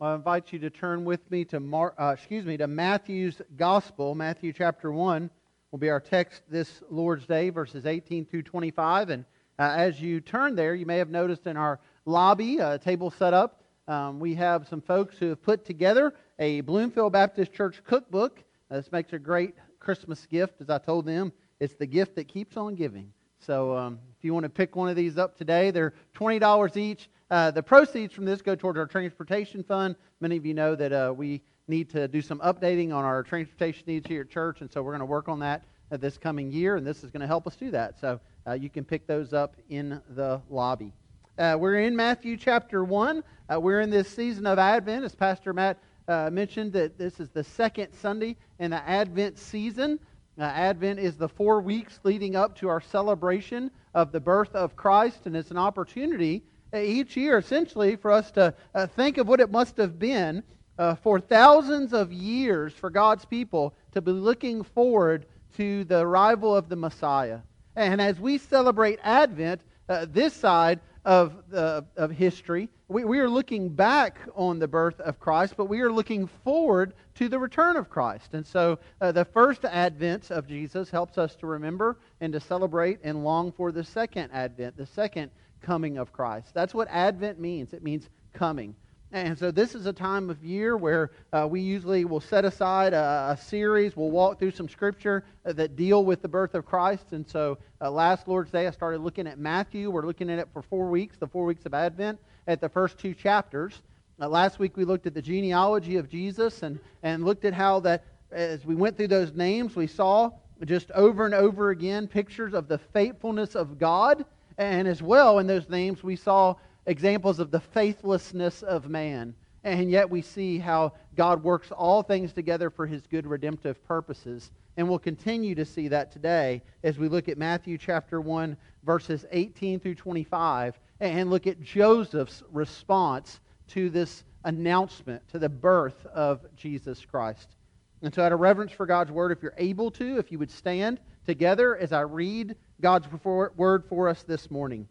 I 0.00 0.14
invite 0.14 0.52
you 0.52 0.60
to 0.60 0.70
turn 0.70 1.04
with 1.04 1.28
me 1.28 1.44
to 1.46 1.58
Mar- 1.58 1.92
uh, 1.98 2.12
excuse 2.16 2.46
me 2.46 2.56
to 2.58 2.68
Matthew's 2.68 3.42
Gospel. 3.56 4.14
Matthew 4.14 4.52
chapter 4.52 4.92
one 4.92 5.28
will 5.72 5.80
be 5.80 5.90
our 5.90 5.98
text 5.98 6.42
this 6.48 6.82
Lord's 6.88 7.26
Day, 7.26 7.50
verses 7.50 7.84
18 7.84 8.24
through 8.24 8.44
25. 8.44 9.10
And 9.10 9.24
uh, 9.58 9.74
as 9.76 10.00
you 10.00 10.20
turn 10.20 10.54
there, 10.54 10.76
you 10.76 10.86
may 10.86 10.98
have 10.98 11.10
noticed 11.10 11.48
in 11.48 11.56
our 11.56 11.80
lobby 12.04 12.58
a 12.58 12.78
table 12.78 13.10
set 13.10 13.34
up. 13.34 13.64
Um, 13.88 14.20
we 14.20 14.36
have 14.36 14.68
some 14.68 14.80
folks 14.80 15.18
who 15.18 15.30
have 15.30 15.42
put 15.42 15.64
together 15.64 16.14
a 16.38 16.60
Bloomfield 16.60 17.12
Baptist 17.12 17.52
Church 17.52 17.82
cookbook. 17.82 18.44
Uh, 18.70 18.76
this 18.76 18.92
makes 18.92 19.12
a 19.14 19.18
great 19.18 19.56
Christmas 19.80 20.26
gift, 20.26 20.60
as 20.60 20.70
I 20.70 20.78
told 20.78 21.06
them. 21.06 21.32
It's 21.58 21.74
the 21.74 21.86
gift 21.86 22.14
that 22.14 22.28
keeps 22.28 22.56
on 22.56 22.76
giving. 22.76 23.12
So 23.40 23.76
um, 23.76 23.98
if 24.18 24.24
you 24.24 24.34
want 24.34 24.44
to 24.44 24.50
pick 24.50 24.76
one 24.76 24.88
of 24.88 24.96
these 24.96 25.16
up 25.16 25.36
today, 25.36 25.70
they're 25.70 25.94
$20 26.16 26.76
each. 26.76 27.08
Uh, 27.30 27.50
the 27.50 27.62
proceeds 27.62 28.12
from 28.12 28.24
this 28.24 28.42
go 28.42 28.54
towards 28.54 28.78
our 28.78 28.86
transportation 28.86 29.62
fund. 29.62 29.96
Many 30.20 30.36
of 30.36 30.46
you 30.46 30.54
know 30.54 30.74
that 30.74 30.92
uh, 30.92 31.12
we 31.14 31.42
need 31.68 31.90
to 31.90 32.08
do 32.08 32.22
some 32.22 32.38
updating 32.40 32.92
on 32.92 33.04
our 33.04 33.22
transportation 33.22 33.84
needs 33.86 34.08
here 34.08 34.22
at 34.22 34.30
church, 34.30 34.62
and 34.62 34.72
so 34.72 34.82
we're 34.82 34.92
going 34.92 35.00
to 35.00 35.06
work 35.06 35.28
on 35.28 35.38
that 35.40 35.64
uh, 35.92 35.98
this 35.98 36.16
coming 36.16 36.50
year, 36.50 36.76
and 36.76 36.86
this 36.86 37.04
is 37.04 37.10
going 37.10 37.20
to 37.20 37.26
help 37.26 37.46
us 37.46 37.54
do 37.54 37.70
that. 37.70 38.00
So 38.00 38.18
uh, 38.46 38.52
you 38.54 38.70
can 38.70 38.84
pick 38.84 39.06
those 39.06 39.32
up 39.32 39.56
in 39.68 40.00
the 40.10 40.40
lobby. 40.48 40.92
Uh, 41.38 41.56
we're 41.58 41.80
in 41.80 41.94
Matthew 41.94 42.36
chapter 42.36 42.82
1. 42.82 43.22
Uh, 43.52 43.60
we're 43.60 43.80
in 43.80 43.90
this 43.90 44.08
season 44.08 44.46
of 44.46 44.58
Advent, 44.58 45.04
as 45.04 45.14
Pastor 45.14 45.52
Matt 45.52 45.78
mentioned, 46.08 46.72
that 46.72 46.96
this 46.96 47.20
is 47.20 47.28
the 47.28 47.44
second 47.44 47.92
Sunday 47.92 48.36
in 48.58 48.70
the 48.70 48.88
Advent 48.88 49.38
season. 49.38 50.00
Uh, 50.38 50.42
Advent 50.42 51.00
is 51.00 51.16
the 51.16 51.28
four 51.28 51.60
weeks 51.60 51.98
leading 52.04 52.36
up 52.36 52.54
to 52.54 52.68
our 52.68 52.80
celebration 52.80 53.72
of 53.94 54.12
the 54.12 54.20
birth 54.20 54.54
of 54.54 54.76
Christ, 54.76 55.26
and 55.26 55.36
it's 55.36 55.50
an 55.50 55.56
opportunity 55.58 56.44
uh, 56.72 56.78
each 56.78 57.16
year, 57.16 57.38
essentially, 57.38 57.96
for 57.96 58.12
us 58.12 58.30
to 58.32 58.54
uh, 58.72 58.86
think 58.86 59.18
of 59.18 59.26
what 59.26 59.40
it 59.40 59.50
must 59.50 59.76
have 59.78 59.98
been 59.98 60.44
uh, 60.78 60.94
for 60.94 61.18
thousands 61.18 61.92
of 61.92 62.12
years 62.12 62.72
for 62.72 62.88
God's 62.88 63.24
people 63.24 63.74
to 63.92 64.00
be 64.00 64.12
looking 64.12 64.62
forward 64.62 65.26
to 65.56 65.82
the 65.84 65.98
arrival 65.98 66.54
of 66.54 66.68
the 66.68 66.76
Messiah. 66.76 67.40
And 67.74 68.00
as 68.00 68.20
we 68.20 68.38
celebrate 68.38 69.00
Advent, 69.02 69.62
uh, 69.88 70.06
this 70.08 70.34
side 70.34 70.78
of, 71.08 71.32
the, 71.48 71.82
of 71.96 72.10
history, 72.10 72.68
we, 72.88 73.02
we 73.02 73.18
are 73.18 73.30
looking 73.30 73.70
back 73.70 74.18
on 74.36 74.58
the 74.58 74.68
birth 74.68 75.00
of 75.00 75.18
Christ, 75.18 75.54
but 75.56 75.64
we 75.64 75.80
are 75.80 75.90
looking 75.90 76.26
forward 76.26 76.92
to 77.14 77.30
the 77.30 77.38
return 77.38 77.76
of 77.76 77.88
Christ. 77.88 78.34
And 78.34 78.46
so 78.46 78.78
uh, 79.00 79.10
the 79.10 79.24
first 79.24 79.64
advent 79.64 80.30
of 80.30 80.46
Jesus 80.46 80.90
helps 80.90 81.16
us 81.16 81.34
to 81.36 81.46
remember 81.46 81.96
and 82.20 82.30
to 82.34 82.40
celebrate 82.40 82.98
and 83.02 83.24
long 83.24 83.52
for 83.52 83.72
the 83.72 83.82
second 83.82 84.30
advent, 84.34 84.76
the 84.76 84.84
second 84.84 85.30
coming 85.62 85.96
of 85.96 86.12
Christ. 86.12 86.52
That's 86.52 86.74
what 86.74 86.88
advent 86.90 87.40
means. 87.40 87.72
It 87.72 87.82
means 87.82 88.10
coming. 88.34 88.74
And 89.10 89.38
so 89.38 89.50
this 89.50 89.74
is 89.74 89.86
a 89.86 89.92
time 89.92 90.28
of 90.28 90.44
year 90.44 90.76
where 90.76 91.12
uh, 91.32 91.48
we 91.50 91.62
usually 91.62 92.04
will 92.04 92.20
set 92.20 92.44
aside 92.44 92.92
a, 92.92 93.36
a, 93.38 93.42
series. 93.42 93.96
We'll 93.96 94.10
walk 94.10 94.38
through 94.38 94.50
some 94.50 94.68
scripture 94.68 95.24
uh, 95.46 95.54
that 95.54 95.76
deal 95.76 96.04
with 96.04 96.20
the 96.20 96.28
birth 96.28 96.54
of 96.54 96.66
Christ. 96.66 97.12
And 97.12 97.26
so 97.26 97.56
uh, 97.80 97.90
last 97.90 98.28
Lord's 98.28 98.50
Day, 98.50 98.66
I 98.66 98.70
started 98.70 99.00
looking 99.00 99.26
at 99.26 99.38
Matthew. 99.38 99.90
We're 99.90 100.04
looking 100.04 100.28
at 100.28 100.38
it 100.38 100.48
for 100.52 100.60
four 100.60 100.90
weeks, 100.90 101.16
the 101.16 101.26
four 101.26 101.46
weeks 101.46 101.64
of 101.64 101.72
Advent, 101.72 102.18
at 102.46 102.60
the 102.60 102.68
first 102.68 102.98
two 102.98 103.14
chapters. 103.14 103.80
Uh, 104.20 104.28
last 104.28 104.58
week 104.58 104.76
we 104.76 104.84
looked 104.84 105.06
at 105.06 105.14
the 105.14 105.22
genealogy 105.22 105.96
of 105.96 106.10
Jesus 106.10 106.62
and, 106.62 106.78
and 107.02 107.24
looked 107.24 107.46
at 107.46 107.54
how 107.54 107.80
that 107.80 108.04
as 108.30 108.66
we 108.66 108.74
went 108.74 108.98
through 108.98 109.08
those 109.08 109.32
names, 109.32 109.74
we 109.74 109.86
saw 109.86 110.30
just 110.66 110.90
over 110.90 111.24
and 111.24 111.34
over 111.34 111.70
again 111.70 112.06
pictures 112.08 112.52
of 112.52 112.68
the 112.68 112.76
faithfulness 112.76 113.54
of 113.54 113.78
God. 113.78 114.26
And 114.58 114.86
as 114.86 115.02
well 115.02 115.38
in 115.38 115.46
those 115.46 115.68
names, 115.70 116.02
we 116.02 116.16
saw 116.16 116.56
examples 116.88 117.38
of 117.38 117.50
the 117.50 117.60
faithlessness 117.60 118.62
of 118.62 118.88
man. 118.88 119.34
And 119.62 119.90
yet 119.90 120.08
we 120.08 120.22
see 120.22 120.58
how 120.58 120.94
God 121.14 121.42
works 121.42 121.70
all 121.70 122.02
things 122.02 122.32
together 122.32 122.70
for 122.70 122.86
his 122.86 123.06
good 123.06 123.26
redemptive 123.26 123.84
purposes. 123.84 124.50
And 124.76 124.88
we'll 124.88 124.98
continue 124.98 125.54
to 125.54 125.64
see 125.64 125.88
that 125.88 126.10
today 126.10 126.62
as 126.82 126.98
we 126.98 127.08
look 127.08 127.28
at 127.28 127.36
Matthew 127.36 127.76
chapter 127.76 128.20
1, 128.20 128.56
verses 128.84 129.26
18 129.30 129.80
through 129.80 129.96
25, 129.96 130.78
and 131.00 131.30
look 131.30 131.46
at 131.46 131.60
Joseph's 131.62 132.42
response 132.50 133.40
to 133.68 133.90
this 133.90 134.24
announcement, 134.44 135.28
to 135.28 135.38
the 135.38 135.48
birth 135.48 136.06
of 136.06 136.40
Jesus 136.56 137.04
Christ. 137.04 137.56
And 138.00 138.14
so, 138.14 138.22
out 138.22 138.32
of 138.32 138.40
reverence 138.40 138.72
for 138.72 138.86
God's 138.86 139.10
word, 139.10 139.32
if 139.32 139.42
you're 139.42 139.52
able 139.58 139.90
to, 139.92 140.18
if 140.18 140.30
you 140.30 140.38
would 140.38 140.50
stand 140.50 141.00
together 141.26 141.76
as 141.76 141.92
I 141.92 142.02
read 142.02 142.56
God's 142.80 143.08
word 143.24 143.84
for 143.88 144.08
us 144.08 144.22
this 144.22 144.50
morning. 144.50 144.88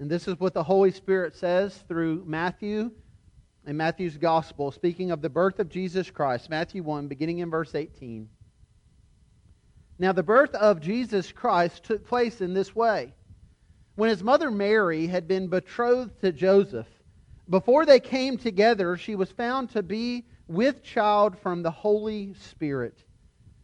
And 0.00 0.10
this 0.10 0.26
is 0.26 0.40
what 0.40 0.54
the 0.54 0.62
Holy 0.62 0.92
Spirit 0.92 1.36
says 1.36 1.76
through 1.86 2.24
Matthew 2.26 2.90
in 3.66 3.76
Matthew's 3.76 4.16
Gospel, 4.16 4.72
speaking 4.72 5.10
of 5.10 5.20
the 5.20 5.28
birth 5.28 5.58
of 5.58 5.68
Jesus 5.68 6.10
Christ, 6.10 6.48
Matthew 6.48 6.82
1, 6.82 7.06
beginning 7.06 7.40
in 7.40 7.50
verse 7.50 7.74
18. 7.74 8.26
Now, 9.98 10.12
the 10.12 10.22
birth 10.22 10.54
of 10.54 10.80
Jesus 10.80 11.30
Christ 11.30 11.84
took 11.84 12.06
place 12.06 12.40
in 12.40 12.54
this 12.54 12.74
way. 12.74 13.12
When 13.96 14.08
his 14.08 14.22
mother 14.22 14.50
Mary 14.50 15.06
had 15.06 15.28
been 15.28 15.48
betrothed 15.48 16.18
to 16.22 16.32
Joseph, 16.32 16.88
before 17.50 17.84
they 17.84 18.00
came 18.00 18.38
together, 18.38 18.96
she 18.96 19.14
was 19.14 19.30
found 19.30 19.68
to 19.70 19.82
be 19.82 20.24
with 20.48 20.82
child 20.82 21.38
from 21.38 21.62
the 21.62 21.70
Holy 21.70 22.32
Spirit. 22.32 23.04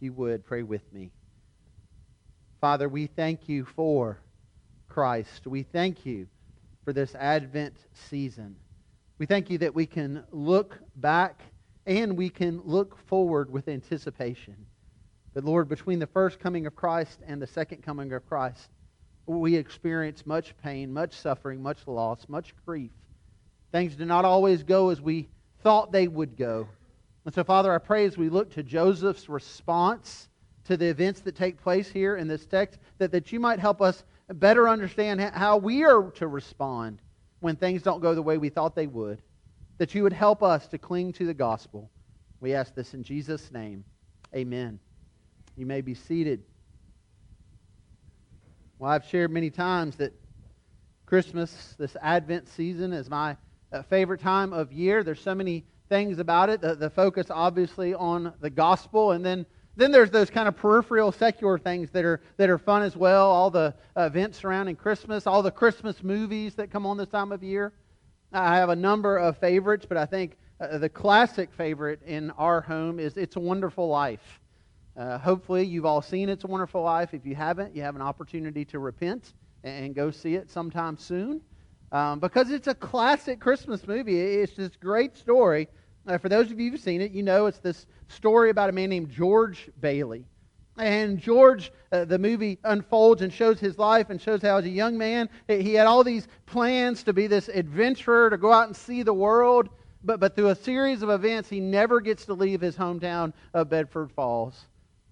You 0.00 0.14
would, 0.14 0.44
pray 0.44 0.62
with 0.62 0.90
me. 0.92 1.10
Father, 2.60 2.88
we 2.88 3.06
thank 3.06 3.48
you 3.48 3.64
for 3.64 4.18
Christ. 4.88 5.46
We 5.46 5.62
thank 5.62 6.06
you 6.06 6.26
for 6.84 6.92
this 6.92 7.14
Advent 7.14 7.76
season. 7.92 8.56
We 9.18 9.26
thank 9.26 9.50
you 9.50 9.58
that 9.58 9.74
we 9.74 9.84
can 9.84 10.24
look 10.32 10.78
back 10.96 11.42
and 11.86 12.16
we 12.16 12.30
can 12.30 12.62
look 12.64 12.96
forward 13.06 13.50
with 13.50 13.68
anticipation. 13.68 14.56
But 15.34 15.44
Lord, 15.44 15.68
between 15.68 15.98
the 15.98 16.06
first 16.06 16.40
coming 16.40 16.66
of 16.66 16.74
Christ 16.74 17.20
and 17.26 17.40
the 17.40 17.46
second 17.46 17.82
coming 17.82 18.12
of 18.12 18.26
Christ, 18.26 18.70
we 19.26 19.54
experience 19.54 20.26
much 20.26 20.56
pain, 20.62 20.92
much 20.92 21.14
suffering, 21.14 21.62
much 21.62 21.86
loss, 21.86 22.26
much 22.28 22.54
grief. 22.66 22.90
Things 23.70 23.94
do 23.94 24.04
not 24.04 24.24
always 24.24 24.62
go 24.62 24.88
as 24.88 25.00
we 25.00 25.28
thought 25.62 25.92
they 25.92 26.08
would 26.08 26.36
go. 26.36 26.68
And 27.24 27.34
so, 27.34 27.44
Father, 27.44 27.72
I 27.72 27.78
pray 27.78 28.06
as 28.06 28.16
we 28.16 28.28
look 28.28 28.50
to 28.54 28.62
Joseph's 28.62 29.28
response 29.28 30.28
to 30.64 30.76
the 30.76 30.86
events 30.86 31.20
that 31.20 31.36
take 31.36 31.60
place 31.60 31.90
here 31.90 32.16
in 32.16 32.28
this 32.28 32.46
text, 32.46 32.78
that, 32.98 33.12
that 33.12 33.32
you 33.32 33.40
might 33.40 33.58
help 33.58 33.82
us 33.82 34.04
better 34.34 34.68
understand 34.68 35.20
how 35.20 35.56
we 35.56 35.84
are 35.84 36.10
to 36.12 36.28
respond 36.28 37.00
when 37.40 37.56
things 37.56 37.82
don't 37.82 38.00
go 38.00 38.14
the 38.14 38.22
way 38.22 38.38
we 38.38 38.48
thought 38.48 38.74
they 38.74 38.86
would. 38.86 39.20
That 39.78 39.94
you 39.94 40.02
would 40.02 40.12
help 40.12 40.42
us 40.42 40.68
to 40.68 40.78
cling 40.78 41.12
to 41.14 41.26
the 41.26 41.34
gospel. 41.34 41.90
We 42.40 42.54
ask 42.54 42.74
this 42.74 42.94
in 42.94 43.02
Jesus' 43.02 43.50
name. 43.50 43.84
Amen. 44.34 44.78
You 45.56 45.66
may 45.66 45.80
be 45.80 45.94
seated. 45.94 46.42
Well, 48.78 48.90
I've 48.90 49.04
shared 49.04 49.30
many 49.30 49.50
times 49.50 49.96
that 49.96 50.14
Christmas, 51.04 51.74
this 51.78 51.96
Advent 52.00 52.48
season, 52.48 52.92
is 52.92 53.10
my 53.10 53.36
uh, 53.72 53.82
favorite 53.82 54.20
time 54.20 54.52
of 54.52 54.72
year. 54.72 55.02
There's 55.02 55.20
so 55.20 55.34
many 55.34 55.64
things 55.90 56.18
about 56.18 56.48
it. 56.48 56.62
The, 56.62 56.74
the 56.74 56.88
focus, 56.88 57.26
obviously, 57.28 57.92
on 57.92 58.32
the 58.40 58.48
gospel, 58.48 59.12
and 59.12 59.22
then 59.22 59.44
then 59.76 59.92
there's 59.92 60.10
those 60.10 60.30
kind 60.30 60.48
of 60.48 60.56
peripheral 60.56 61.12
secular 61.12 61.58
things 61.58 61.90
that 61.90 62.04
are 62.04 62.20
that 62.38 62.48
are 62.48 62.58
fun 62.58 62.82
as 62.82 62.96
well. 62.96 63.30
All 63.30 63.50
the 63.50 63.74
events 63.96 64.38
surrounding 64.38 64.76
Christmas, 64.76 65.26
all 65.26 65.42
the 65.42 65.50
Christmas 65.50 66.02
movies 66.02 66.54
that 66.54 66.70
come 66.70 66.86
on 66.86 66.96
this 66.96 67.08
time 67.08 67.32
of 67.32 67.42
year. 67.42 67.72
I 68.32 68.56
have 68.56 68.68
a 68.68 68.76
number 68.76 69.18
of 69.18 69.36
favorites, 69.38 69.84
but 69.86 69.98
I 69.98 70.06
think 70.06 70.36
uh, 70.60 70.78
the 70.78 70.88
classic 70.88 71.52
favorite 71.52 72.00
in 72.06 72.30
our 72.32 72.60
home 72.60 73.00
is 73.00 73.16
It's 73.16 73.36
a 73.36 73.40
Wonderful 73.40 73.88
Life. 73.88 74.40
Uh, 74.96 75.18
hopefully, 75.18 75.64
you've 75.64 75.86
all 75.86 76.02
seen 76.02 76.28
It's 76.28 76.44
a 76.44 76.46
Wonderful 76.46 76.82
Life. 76.82 77.12
If 77.12 77.26
you 77.26 77.34
haven't, 77.34 77.74
you 77.74 77.82
have 77.82 77.96
an 77.96 78.02
opportunity 78.02 78.64
to 78.66 78.78
repent 78.78 79.34
and 79.64 79.94
go 79.94 80.10
see 80.10 80.34
it 80.34 80.50
sometime 80.50 80.96
soon. 80.96 81.40
Um, 81.92 82.20
because 82.20 82.50
it's 82.50 82.68
a 82.68 82.74
classic 82.74 83.40
Christmas 83.40 83.86
movie. 83.86 84.20
It's 84.20 84.54
this 84.54 84.76
great 84.76 85.16
story. 85.16 85.68
Uh, 86.06 86.18
for 86.18 86.28
those 86.28 86.50
of 86.50 86.60
you 86.60 86.70
who've 86.70 86.80
seen 86.80 87.00
it, 87.00 87.10
you 87.10 87.22
know 87.22 87.46
it's 87.46 87.58
this 87.58 87.86
story 88.08 88.50
about 88.50 88.68
a 88.68 88.72
man 88.72 88.90
named 88.90 89.10
George 89.10 89.70
Bailey. 89.80 90.24
And 90.76 91.18
George, 91.18 91.72
uh, 91.92 92.04
the 92.04 92.18
movie 92.18 92.58
unfolds 92.64 93.22
and 93.22 93.32
shows 93.32 93.60
his 93.60 93.76
life 93.76 94.08
and 94.08 94.20
shows 94.20 94.40
how, 94.40 94.56
as 94.56 94.64
a 94.64 94.70
young 94.70 94.96
man, 94.96 95.28
he 95.46 95.74
had 95.74 95.86
all 95.86 96.04
these 96.04 96.26
plans 96.46 97.02
to 97.02 97.12
be 97.12 97.26
this 97.26 97.48
adventurer, 97.48 98.30
to 98.30 98.38
go 98.38 98.52
out 98.52 98.68
and 98.68 98.76
see 98.76 99.02
the 99.02 99.12
world. 99.12 99.68
But, 100.02 100.20
but 100.20 100.36
through 100.36 100.48
a 100.48 100.54
series 100.54 101.02
of 101.02 101.10
events, 101.10 101.50
he 101.50 101.60
never 101.60 102.00
gets 102.00 102.24
to 102.26 102.34
leave 102.34 102.60
his 102.60 102.76
hometown 102.76 103.34
of 103.52 103.68
Bedford 103.68 104.10
Falls. 104.12 104.64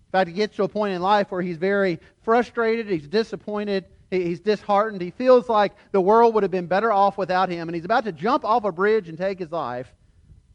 In 0.09 0.13
fact, 0.13 0.29
he 0.29 0.35
gets 0.35 0.57
to 0.57 0.63
a 0.63 0.69
point 0.69 0.95
in 0.95 1.03
life 1.03 1.31
where 1.31 1.43
he's 1.43 1.59
very 1.59 1.99
frustrated, 2.23 2.89
he's 2.89 3.07
disappointed, 3.07 3.85
he's 4.11 4.41
disheartened. 4.41 5.01
He 5.01 5.11
feels 5.11 5.49
like 5.49 5.75
the 5.93 6.01
world 6.01 6.35
would 6.35 6.43
have 6.43 6.51
been 6.51 6.67
better 6.67 6.93
off 6.93 7.19
without 7.19 7.49
him. 7.49 7.69
And 7.69 7.75
he's 7.75 7.85
about 7.85 8.05
to 8.05 8.13
jump 8.13 8.45
off 8.45 8.65
a 8.65 8.73
bridge 8.73 9.09
and 9.09 9.19
take 9.19 9.39
his 9.39 9.53
life 9.53 9.93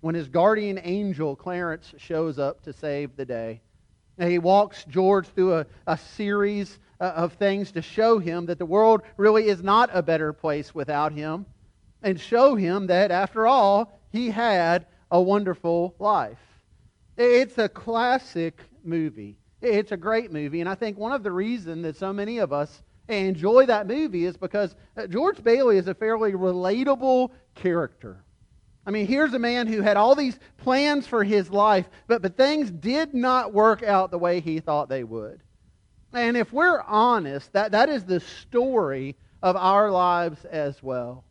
when 0.01 0.15
his 0.15 0.27
guardian 0.27 0.79
angel, 0.83 1.35
Clarence, 1.35 1.93
shows 1.97 2.39
up 2.39 2.61
to 2.63 2.73
save 2.73 3.15
the 3.15 3.25
day. 3.25 3.61
And 4.17 4.29
he 4.29 4.39
walks 4.39 4.83
George 4.85 5.27
through 5.27 5.55
a, 5.55 5.65
a 5.87 5.97
series 5.97 6.77
uh, 6.99 7.05
of 7.15 7.33
things 7.33 7.71
to 7.71 7.81
show 7.81 8.19
him 8.19 8.45
that 8.47 8.59
the 8.59 8.65
world 8.65 9.01
really 9.17 9.47
is 9.47 9.63
not 9.63 9.89
a 9.93 10.03
better 10.03 10.33
place 10.33 10.75
without 10.75 11.13
him 11.13 11.45
and 12.03 12.19
show 12.19 12.55
him 12.55 12.87
that, 12.87 13.11
after 13.11 13.47
all, 13.47 13.99
he 14.11 14.29
had 14.29 14.85
a 15.09 15.21
wonderful 15.21 15.95
life. 15.99 16.37
It's 17.17 17.57
a 17.57 17.69
classic 17.69 18.59
movie. 18.83 19.37
It's 19.61 19.91
a 19.91 19.97
great 19.97 20.31
movie. 20.31 20.59
And 20.59 20.69
I 20.69 20.75
think 20.75 20.97
one 20.97 21.13
of 21.13 21.23
the 21.23 21.31
reasons 21.31 21.83
that 21.83 21.95
so 21.95 22.11
many 22.11 22.39
of 22.39 22.51
us 22.51 22.81
enjoy 23.07 23.65
that 23.65 23.87
movie 23.87 24.25
is 24.25 24.37
because 24.37 24.75
uh, 24.95 25.07
George 25.07 25.43
Bailey 25.43 25.77
is 25.77 25.87
a 25.87 25.93
fairly 25.93 26.33
relatable 26.33 27.31
character. 27.55 28.23
I 28.85 28.91
mean, 28.91 29.07
here's 29.07 29.33
a 29.33 29.39
man 29.39 29.67
who 29.67 29.81
had 29.81 29.97
all 29.97 30.15
these 30.15 30.37
plans 30.57 31.07
for 31.07 31.23
his 31.23 31.49
life, 31.49 31.89
but, 32.07 32.21
but 32.21 32.35
things 32.35 32.69
did 32.69 33.13
not 33.13 33.53
work 33.53 33.81
out 33.83 34.11
the 34.11 34.17
way 34.17 34.41
he 34.41 34.59
thought 34.59 34.89
they 34.89 35.03
would. 35.03 35.41
And 36.13 36.35
if 36.35 36.51
we're 36.51 36.81
honest, 36.81 37.51
that, 37.53 37.71
that 37.71 37.89
is 37.89 38.03
the 38.03 38.19
story 38.19 39.15
of 39.41 39.55
our 39.55 39.89
lives 39.89 40.43
as 40.45 40.83
well. 40.83 41.23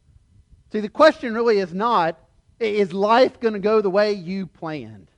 See, 0.72 0.80
the 0.80 0.88
question 0.88 1.34
really 1.34 1.58
is 1.58 1.74
not, 1.74 2.18
is 2.58 2.92
life 2.92 3.38
going 3.38 3.54
to 3.54 3.60
go 3.60 3.80
the 3.80 3.90
way 3.90 4.12
you 4.12 4.46
planned? 4.46 5.08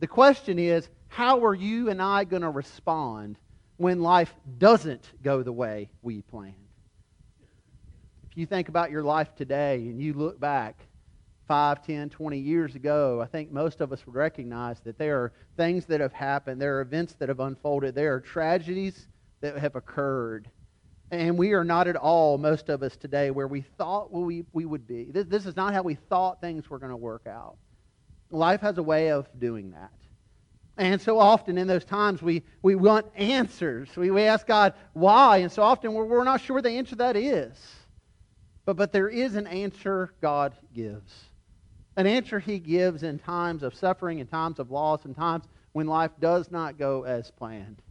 The 0.00 0.08
question 0.08 0.58
is, 0.58 0.88
how 1.08 1.44
are 1.44 1.54
you 1.54 1.90
and 1.90 2.02
I 2.02 2.24
going 2.24 2.42
to 2.42 2.50
respond 2.50 3.36
when 3.82 4.00
life 4.00 4.32
doesn't 4.58 5.10
go 5.22 5.42
the 5.42 5.52
way 5.52 5.90
we 6.02 6.22
planned? 6.22 6.54
If 8.30 8.36
you 8.36 8.46
think 8.46 8.68
about 8.68 8.90
your 8.90 9.02
life 9.02 9.34
today 9.34 9.76
and 9.76 10.00
you 10.00 10.14
look 10.14 10.40
back, 10.40 10.86
5, 11.48 11.84
10, 11.84 12.08
20 12.08 12.38
years 12.38 12.74
ago, 12.76 13.20
I 13.20 13.26
think 13.26 13.50
most 13.50 13.80
of 13.80 13.92
us 13.92 14.06
would 14.06 14.14
recognize 14.14 14.80
that 14.80 14.96
there 14.96 15.18
are 15.18 15.32
things 15.56 15.84
that 15.86 16.00
have 16.00 16.12
happened, 16.12 16.62
there 16.62 16.78
are 16.78 16.80
events 16.80 17.14
that 17.14 17.28
have 17.28 17.40
unfolded, 17.40 17.94
there 17.94 18.14
are 18.14 18.20
tragedies 18.20 19.08
that 19.40 19.58
have 19.58 19.76
occurred. 19.76 20.48
And 21.10 21.36
we 21.36 21.52
are 21.52 21.64
not 21.64 21.88
at 21.88 21.96
all, 21.96 22.38
most 22.38 22.70
of 22.70 22.82
us 22.82 22.96
today, 22.96 23.30
where 23.30 23.48
we 23.48 23.60
thought 23.60 24.12
we, 24.12 24.44
we 24.52 24.64
would 24.64 24.86
be. 24.86 25.10
This, 25.10 25.26
this 25.26 25.44
is 25.44 25.56
not 25.56 25.74
how 25.74 25.82
we 25.82 25.96
thought 25.96 26.40
things 26.40 26.70
were 26.70 26.78
going 26.78 26.90
to 26.90 26.96
work 26.96 27.26
out. 27.26 27.56
Life 28.30 28.62
has 28.62 28.78
a 28.78 28.82
way 28.82 29.10
of 29.10 29.28
doing 29.38 29.72
that. 29.72 29.92
And 30.76 31.00
so 31.00 31.18
often 31.18 31.58
in 31.58 31.66
those 31.66 31.84
times, 31.84 32.22
we, 32.22 32.42
we 32.62 32.74
want 32.74 33.06
answers. 33.14 33.88
We, 33.94 34.10
we 34.10 34.22
ask 34.22 34.46
God 34.46 34.72
why, 34.94 35.38
and 35.38 35.52
so 35.52 35.62
often 35.62 35.92
we're, 35.92 36.04
we're 36.04 36.24
not 36.24 36.40
sure 36.40 36.62
the 36.62 36.70
answer 36.70 36.96
that 36.96 37.16
is. 37.16 37.52
But, 38.64 38.76
but 38.76 38.92
there 38.92 39.08
is 39.08 39.34
an 39.34 39.46
answer 39.46 40.14
God 40.22 40.54
gives. 40.74 41.12
An 41.96 42.06
answer 42.06 42.38
he 42.38 42.58
gives 42.58 43.02
in 43.02 43.18
times 43.18 43.62
of 43.62 43.74
suffering, 43.74 44.20
in 44.20 44.26
times 44.26 44.58
of 44.58 44.70
loss, 44.70 45.04
in 45.04 45.14
times 45.14 45.44
when 45.72 45.86
life 45.86 46.12
does 46.20 46.50
not 46.50 46.78
go 46.78 47.04
as 47.04 47.30
planned. 47.30 47.82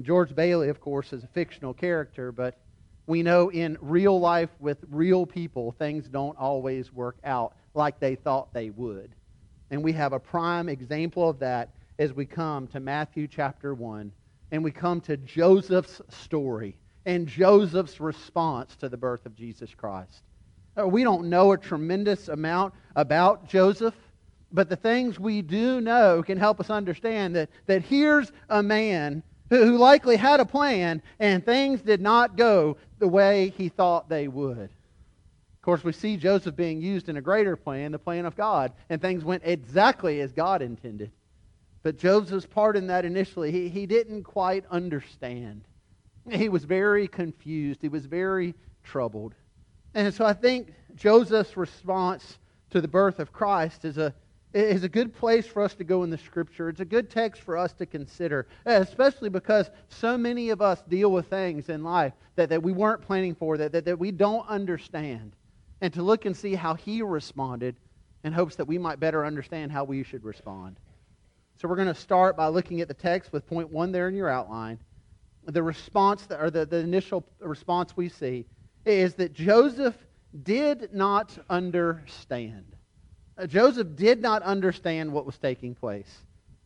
George 0.00 0.34
Bailey, 0.34 0.70
of 0.70 0.80
course, 0.80 1.12
is 1.12 1.22
a 1.22 1.28
fictional 1.28 1.74
character, 1.74 2.32
but 2.32 2.58
we 3.06 3.22
know 3.22 3.50
in 3.50 3.76
real 3.82 4.18
life 4.18 4.48
with 4.58 4.78
real 4.90 5.26
people, 5.26 5.72
things 5.72 6.08
don't 6.08 6.38
always 6.38 6.90
work 6.92 7.16
out 7.24 7.54
like 7.74 8.00
they 8.00 8.14
thought 8.14 8.54
they 8.54 8.70
would. 8.70 9.14
And 9.70 9.82
we 9.82 9.92
have 9.92 10.14
a 10.14 10.20
prime 10.20 10.70
example 10.70 11.28
of 11.28 11.40
that 11.40 11.70
as 11.98 12.12
we 12.12 12.24
come 12.24 12.66
to 12.68 12.80
Matthew 12.80 13.28
chapter 13.28 13.74
1 13.74 14.12
and 14.50 14.64
we 14.64 14.70
come 14.70 15.00
to 15.02 15.16
Joseph's 15.16 16.00
story 16.08 16.76
and 17.04 17.26
Joseph's 17.26 18.00
response 18.00 18.76
to 18.76 18.88
the 18.88 18.96
birth 18.96 19.26
of 19.26 19.34
Jesus 19.34 19.74
Christ. 19.74 20.22
Uh, 20.78 20.86
we 20.88 21.04
don't 21.04 21.28
know 21.28 21.52
a 21.52 21.58
tremendous 21.58 22.28
amount 22.28 22.72
about 22.96 23.46
Joseph, 23.46 23.94
but 24.52 24.68
the 24.68 24.76
things 24.76 25.18
we 25.18 25.42
do 25.42 25.80
know 25.80 26.22
can 26.22 26.38
help 26.38 26.60
us 26.60 26.70
understand 26.70 27.36
that, 27.36 27.50
that 27.66 27.82
here's 27.82 28.32
a 28.48 28.62
man 28.62 29.22
who, 29.50 29.64
who 29.64 29.78
likely 29.78 30.16
had 30.16 30.40
a 30.40 30.46
plan 30.46 31.02
and 31.18 31.44
things 31.44 31.82
did 31.82 32.00
not 32.00 32.36
go 32.36 32.76
the 32.98 33.08
way 33.08 33.52
he 33.56 33.68
thought 33.68 34.08
they 34.08 34.28
would. 34.28 34.70
Of 35.62 35.64
course, 35.64 35.84
we 35.84 35.92
see 35.92 36.16
Joseph 36.16 36.56
being 36.56 36.80
used 36.80 37.08
in 37.08 37.16
a 37.16 37.22
greater 37.22 37.54
plan, 37.54 37.92
the 37.92 37.98
plan 37.98 38.26
of 38.26 38.34
God, 38.34 38.72
and 38.88 39.00
things 39.00 39.24
went 39.24 39.42
exactly 39.44 40.20
as 40.20 40.32
God 40.32 40.62
intended. 40.62 41.12
But 41.82 41.98
Joseph's 41.98 42.46
part 42.46 42.76
in 42.76 42.86
that 42.88 43.04
initially, 43.04 43.50
he, 43.50 43.68
he 43.68 43.86
didn't 43.86 44.22
quite 44.22 44.64
understand. 44.70 45.62
He 46.30 46.48
was 46.48 46.64
very 46.64 47.08
confused. 47.08 47.82
He 47.82 47.88
was 47.88 48.06
very 48.06 48.54
troubled. 48.84 49.34
And 49.94 50.12
so 50.14 50.24
I 50.24 50.32
think 50.32 50.72
Joseph's 50.94 51.56
response 51.56 52.38
to 52.70 52.80
the 52.80 52.88
birth 52.88 53.18
of 53.18 53.32
Christ 53.32 53.84
is 53.84 53.98
a, 53.98 54.14
is 54.54 54.84
a 54.84 54.88
good 54.88 55.14
place 55.14 55.46
for 55.46 55.62
us 55.62 55.74
to 55.74 55.84
go 55.84 56.04
in 56.04 56.10
the 56.10 56.18
Scripture. 56.18 56.68
It's 56.68 56.80
a 56.80 56.84
good 56.84 57.10
text 57.10 57.42
for 57.42 57.56
us 57.56 57.72
to 57.74 57.86
consider, 57.86 58.46
especially 58.64 59.28
because 59.28 59.70
so 59.88 60.16
many 60.16 60.50
of 60.50 60.62
us 60.62 60.82
deal 60.88 61.10
with 61.10 61.26
things 61.26 61.68
in 61.68 61.82
life 61.82 62.12
that, 62.36 62.48
that 62.50 62.62
we 62.62 62.72
weren't 62.72 63.02
planning 63.02 63.34
for, 63.34 63.56
that, 63.58 63.72
that, 63.72 63.84
that 63.84 63.98
we 63.98 64.10
don't 64.10 64.46
understand. 64.48 65.34
And 65.80 65.92
to 65.94 66.02
look 66.02 66.26
and 66.26 66.36
see 66.36 66.54
how 66.54 66.74
he 66.74 67.02
responded 67.02 67.76
in 68.24 68.32
hopes 68.32 68.56
that 68.56 68.66
we 68.66 68.78
might 68.78 69.00
better 69.00 69.26
understand 69.26 69.72
how 69.72 69.84
we 69.84 70.04
should 70.04 70.24
respond. 70.24 70.76
So 71.62 71.68
we're 71.68 71.76
going 71.76 71.86
to 71.86 71.94
start 71.94 72.36
by 72.36 72.48
looking 72.48 72.80
at 72.80 72.88
the 72.88 72.94
text 72.94 73.32
with 73.32 73.46
point 73.46 73.70
one 73.70 73.92
there 73.92 74.08
in 74.08 74.16
your 74.16 74.28
outline. 74.28 74.80
The 75.44 75.62
response, 75.62 76.26
or 76.28 76.50
the, 76.50 76.66
the 76.66 76.78
initial 76.78 77.24
response 77.38 77.96
we 77.96 78.08
see 78.08 78.46
is 78.84 79.14
that 79.14 79.32
Joseph 79.32 79.94
did 80.42 80.92
not 80.92 81.38
understand. 81.48 82.64
Uh, 83.38 83.46
Joseph 83.46 83.94
did 83.94 84.20
not 84.20 84.42
understand 84.42 85.12
what 85.12 85.24
was 85.24 85.38
taking 85.38 85.72
place. 85.72 86.24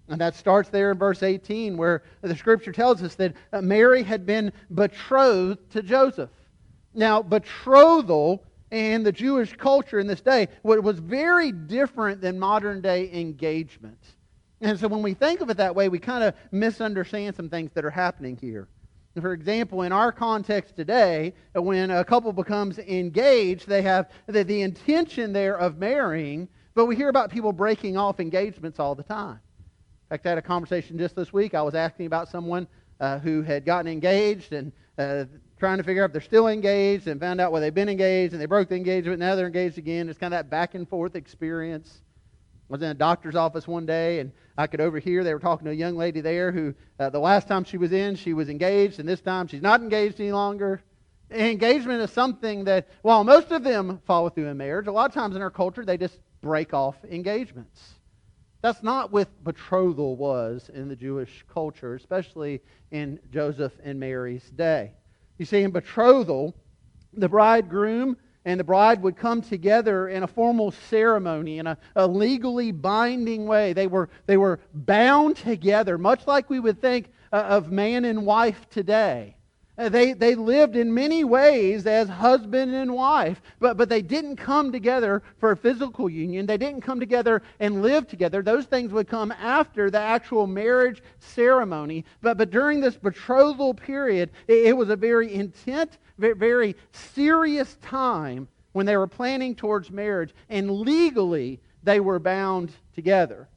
And 0.09 0.19
that 0.19 0.35
starts 0.35 0.71
there 0.71 0.93
in 0.93 0.97
verse 0.97 1.23
18, 1.23 1.77
where 1.77 2.03
the 2.23 2.35
scripture 2.35 2.73
tells 2.73 3.03
us 3.03 3.17
that 3.17 3.35
uh, 3.53 3.61
Mary 3.61 4.03
had 4.03 4.25
been 4.25 4.51
betrothed 4.75 5.73
to 5.73 5.83
Joseph. 5.83 6.31
Now, 6.95 7.23
betrothal 7.23 8.43
in 8.71 9.03
the 9.03 9.13
Jewish 9.13 9.55
culture 9.57 9.99
in 9.99 10.07
this 10.07 10.23
day 10.23 10.49
was 10.63 10.99
very 11.01 11.53
different 11.53 12.23
than 12.23 12.39
modern 12.39 12.81
day 12.81 13.11
engagement. 13.13 14.16
And 14.61 14.79
so 14.79 14.89
when 14.89 15.03
we 15.03 15.15
think 15.15 15.41
of 15.41 15.51
it 15.51 15.59
that 15.59 15.75
way, 15.75 15.89
we 15.89 15.99
kind 15.99 16.25
of 16.25 16.35
misunderstand 16.51 17.37
some 17.37 17.49
things 17.49 17.73
that 17.75 17.85
are 17.85 17.91
happening 17.91 18.37
here. 18.37 18.69
For 19.21 19.33
example, 19.33 19.83
in 19.83 19.93
our 19.93 20.13
context 20.13 20.77
today, 20.77 21.35
when 21.55 21.91
a 21.91 22.05
couple 22.05 22.33
becomes 22.33 22.79
engaged, 22.79 23.67
they 23.67 23.83
have 23.83 24.11
the, 24.27 24.45
the 24.45 24.63
intention 24.63 25.33
there 25.33 25.59
of 25.59 25.79
marrying, 25.79 26.49
but 26.75 26.87
we 26.87 26.97
hear 26.97 27.09
about 27.09 27.31
people 27.31 27.53
breaking 27.53 27.97
off 27.97 28.21
engagements 28.21 28.79
all 28.79 28.95
the 28.95 29.03
time. 29.03 29.41
In 30.05 30.09
fact, 30.11 30.27
I 30.27 30.31
had 30.31 30.39
a 30.39 30.43
conversation 30.43 30.99
just 30.99 31.17
this 31.17 31.33
week. 31.33 31.55
I 31.55 31.63
was 31.63 31.75
asking 31.75 32.07
about 32.07 32.29
someone 32.29 32.67
uh, 33.01 33.19
who 33.19 33.43
had 33.43 33.65
gotten 33.65 33.91
engaged 33.91 34.53
and 34.53 34.71
uh, 34.99 35.25
trying 35.59 35.79
to 35.79 35.83
figure 35.83 36.03
out 36.03 36.11
if 36.11 36.13
they're 36.13 36.21
still 36.21 36.49
engaged 36.49 37.09
and 37.09 37.19
found 37.19 37.41
out 37.41 37.53
where 37.53 37.61
they've 37.61 37.75
been 37.75 37.89
engaged 37.89 38.35
and 38.35 38.41
they 38.41 38.47
broke 38.47 38.69
the 38.69 38.77
engagement. 38.77 39.19
Now 39.19 39.35
they're 39.35 39.47
engaged 39.47 39.79
again. 39.79 40.09
It's 40.09 40.19
kind 40.19 40.33
of 40.33 40.39
that 40.39 40.51
back 40.51 40.75
and 40.75 40.89
forth 40.89 41.17
experience. 41.17 42.03
I 42.69 42.73
was 42.73 42.83
in 42.83 42.89
a 42.89 42.95
doctor's 42.95 43.37
office 43.37 43.69
one 43.69 43.87
day, 43.87 44.19
and 44.19 44.33
I 44.59 44.67
could 44.67 44.81
overhear 44.81 45.23
they 45.23 45.33
were 45.33 45.41
talking 45.41 45.67
to 45.67 45.71
a 45.71 45.75
young 45.75 45.97
lady 45.97 46.21
there 46.21 46.51
who, 46.51 46.75
uh, 46.99 47.11
the 47.11 47.21
last 47.21 47.47
time 47.47 47.63
she 47.63 47.79
was 47.79 47.93
in, 47.93 48.17
she 48.17 48.35
was 48.35 48.49
engaged, 48.49 48.99
and 48.99 49.09
this 49.09 49.21
time 49.21 49.47
she's 49.47 49.63
not 49.63 49.81
engaged 49.81 50.21
any 50.21 50.33
longer. 50.33 50.83
Engagement 51.31 52.01
is 52.01 52.11
something 52.11 52.65
that, 52.65 52.89
while 53.03 53.23
most 53.23 53.53
of 53.53 53.63
them 53.63 54.01
follow 54.05 54.31
through 54.31 54.49
in 54.49 54.57
marriage, 54.57 54.89
a 54.89 54.93
lot 54.93 55.09
of 55.09 55.15
times 55.15 55.37
in 55.37 55.43
our 55.43 55.51
culture 55.51 55.85
they 55.85 55.97
just 55.97 56.19
break 56.41 56.75
off 56.75 56.97
engagements. 57.09 57.95
That's 58.63 58.83
not 58.83 59.13
what 59.13 59.29
betrothal 59.45 60.17
was 60.17 60.69
in 60.75 60.89
the 60.89 60.97
Jewish 60.97 61.45
culture, 61.53 61.95
especially 61.95 62.63
in 62.91 63.21
Joseph 63.31 63.73
and 63.85 64.01
Mary's 64.01 64.51
day. 64.51 64.93
You 65.39 65.45
see, 65.45 65.63
in 65.63 65.71
betrothal, 65.71 66.57
the 67.13 67.29
bridegroom 67.29 68.17
and 68.47 68.61
the 68.61 68.65
bride 68.65 69.03
would 69.03 69.17
come 69.17 69.43
together 69.43 70.09
in 70.09 70.23
a 70.23 70.27
formal 70.27 70.71
ceremony, 70.71 71.59
in 71.59 71.67
a, 71.67 71.77
a, 71.97 72.07
legally 72.07 72.71
binding 72.71 73.45
way. 73.45 73.73
They 73.73 73.89
were, 73.89 74.09
they 74.27 74.37
were 74.37 74.61
bound 74.73 75.37
together, 75.37 75.99
much 75.99 76.29
like 76.29 76.49
we 76.49 76.61
would 76.61 76.81
think 76.81 77.11
uh, 77.33 77.37
of 77.37 77.73
man 77.73 78.05
and 78.05 78.25
wife 78.25 78.71
today. 78.71 79.35
Uh, 79.79 79.91
they, 79.91 80.15
they 80.15 80.35
lived 80.35 80.75
in 80.75 80.93
many 80.93 81.23
ways 81.23 81.87
as 81.87 82.09
husband 82.09 82.75
and 82.75 82.95
wife, 82.95 83.43
but, 83.59 83.77
but 83.77 83.91
they 83.91 84.01
didn't 84.01 84.37
come 84.37 84.73
together 84.73 85.23
for 85.39 85.51
a 85.51 85.57
physical 85.57 86.09
union. 86.09 86.47
They 86.47 86.57
didn't 86.57 86.81
come 86.81 86.99
together 86.99 87.43
and 87.61 87.83
live 87.83 88.09
together. 88.09 88.41
Those 88.41 88.65
things 88.65 88.91
would 88.93 89.07
come 89.07 89.33
after 89.33 89.91
the 89.91 90.01
actual 90.01 90.47
marriage 90.47 91.03
ceremony. 91.19 92.07
But, 92.23 92.39
but 92.39 92.51
during 92.51 92.81
this 92.81 92.97
betrothal 92.97 93.75
period, 93.75 94.31
it, 94.49 94.69
it 94.69 94.77
was 94.77 94.89
a 94.89 94.97
very 94.97 95.29
very, 96.17 96.35
very 96.35 96.77
serious 96.93 97.77
time 97.83 98.49
when 98.73 98.87
they 98.87 98.97
were 98.97 99.07
planning 99.07 99.55
towards 99.55 99.91
marriage, 99.91 100.35
and 100.49 100.71
legally 100.71 101.61
they 101.83 102.01
were 102.01 102.19
bound 102.19 102.73
together. 102.95 103.49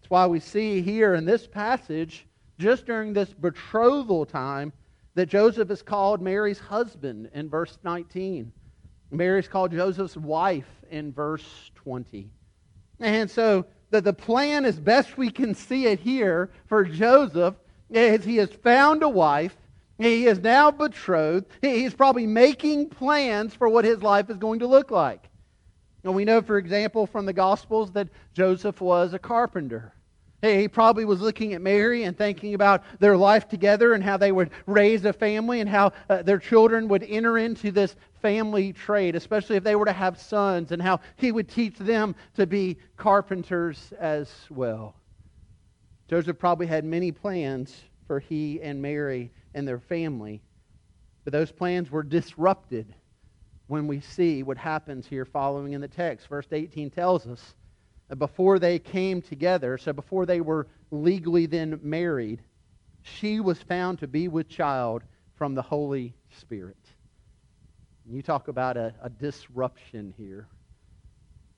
That's 0.00 0.10
why 0.10 0.26
we 0.26 0.38
see 0.38 0.82
here 0.82 1.14
in 1.14 1.24
this 1.24 1.46
passage, 1.48 2.26
just 2.58 2.86
during 2.86 3.12
this 3.12 3.32
betrothal 3.32 4.24
time, 4.24 4.72
that 5.14 5.26
Joseph 5.26 5.70
is 5.70 5.82
called 5.82 6.20
Mary's 6.20 6.58
husband 6.58 7.30
in 7.34 7.48
verse 7.48 7.78
19. 7.84 8.52
Mary's 9.10 9.48
called 9.48 9.72
Joseph's 9.72 10.16
wife 10.16 10.68
in 10.90 11.12
verse 11.12 11.70
20. 11.74 12.30
And 13.00 13.30
so 13.30 13.66
the, 13.90 14.00
the 14.00 14.12
plan, 14.12 14.64
as 14.64 14.80
best 14.80 15.18
we 15.18 15.30
can 15.30 15.54
see 15.54 15.86
it 15.86 16.00
here 16.00 16.50
for 16.66 16.84
Joseph, 16.84 17.54
is 17.90 18.24
he 18.24 18.36
has 18.36 18.50
found 18.50 19.02
a 19.02 19.08
wife. 19.08 19.54
He 19.98 20.26
is 20.26 20.38
now 20.38 20.70
betrothed. 20.70 21.46
He's 21.60 21.94
probably 21.94 22.26
making 22.26 22.88
plans 22.88 23.54
for 23.54 23.68
what 23.68 23.84
his 23.84 24.02
life 24.02 24.30
is 24.30 24.38
going 24.38 24.60
to 24.60 24.66
look 24.66 24.90
like. 24.90 25.28
And 26.04 26.14
we 26.14 26.24
know, 26.24 26.40
for 26.40 26.56
example, 26.56 27.06
from 27.06 27.26
the 27.26 27.32
Gospels 27.32 27.92
that 27.92 28.08
Joseph 28.32 28.80
was 28.80 29.12
a 29.12 29.18
carpenter. 29.18 29.94
He 30.42 30.66
probably 30.66 31.04
was 31.04 31.20
looking 31.20 31.54
at 31.54 31.62
Mary 31.62 32.02
and 32.02 32.18
thinking 32.18 32.54
about 32.54 32.82
their 32.98 33.16
life 33.16 33.48
together 33.48 33.94
and 33.94 34.02
how 34.02 34.16
they 34.16 34.32
would 34.32 34.50
raise 34.66 35.04
a 35.04 35.12
family 35.12 35.60
and 35.60 35.70
how 35.70 35.92
uh, 36.10 36.22
their 36.22 36.38
children 36.38 36.88
would 36.88 37.04
enter 37.04 37.38
into 37.38 37.70
this 37.70 37.94
family 38.20 38.72
trade, 38.72 39.14
especially 39.14 39.56
if 39.56 39.62
they 39.62 39.76
were 39.76 39.84
to 39.84 39.92
have 39.92 40.18
sons, 40.18 40.72
and 40.72 40.82
how 40.82 40.98
he 41.16 41.30
would 41.30 41.48
teach 41.48 41.78
them 41.78 42.16
to 42.34 42.44
be 42.44 42.76
carpenters 42.96 43.92
as 44.00 44.32
well. 44.50 44.96
Joseph 46.08 46.40
probably 46.40 46.66
had 46.66 46.84
many 46.84 47.12
plans 47.12 47.80
for 48.08 48.18
he 48.18 48.60
and 48.62 48.82
Mary 48.82 49.30
and 49.54 49.66
their 49.66 49.78
family, 49.78 50.42
but 51.22 51.32
those 51.32 51.52
plans 51.52 51.88
were 51.88 52.02
disrupted 52.02 52.92
when 53.68 53.86
we 53.86 54.00
see 54.00 54.42
what 54.42 54.58
happens 54.58 55.06
here 55.06 55.24
following 55.24 55.72
in 55.72 55.80
the 55.80 55.86
text. 55.86 56.26
Verse 56.26 56.48
18 56.50 56.90
tells 56.90 57.28
us 57.28 57.54
before 58.18 58.58
they 58.58 58.78
came 58.78 59.22
together, 59.22 59.78
so 59.78 59.92
before 59.92 60.26
they 60.26 60.40
were 60.40 60.66
legally 60.90 61.46
then 61.46 61.80
married, 61.82 62.42
she 63.02 63.40
was 63.40 63.62
found 63.62 63.98
to 63.98 64.06
be 64.06 64.28
with 64.28 64.48
child 64.48 65.02
from 65.34 65.54
the 65.54 65.62
Holy 65.62 66.14
Spirit. 66.38 66.76
You 68.06 68.22
talk 68.22 68.48
about 68.48 68.76
a, 68.76 68.94
a 69.02 69.08
disruption 69.08 70.12
here. 70.16 70.48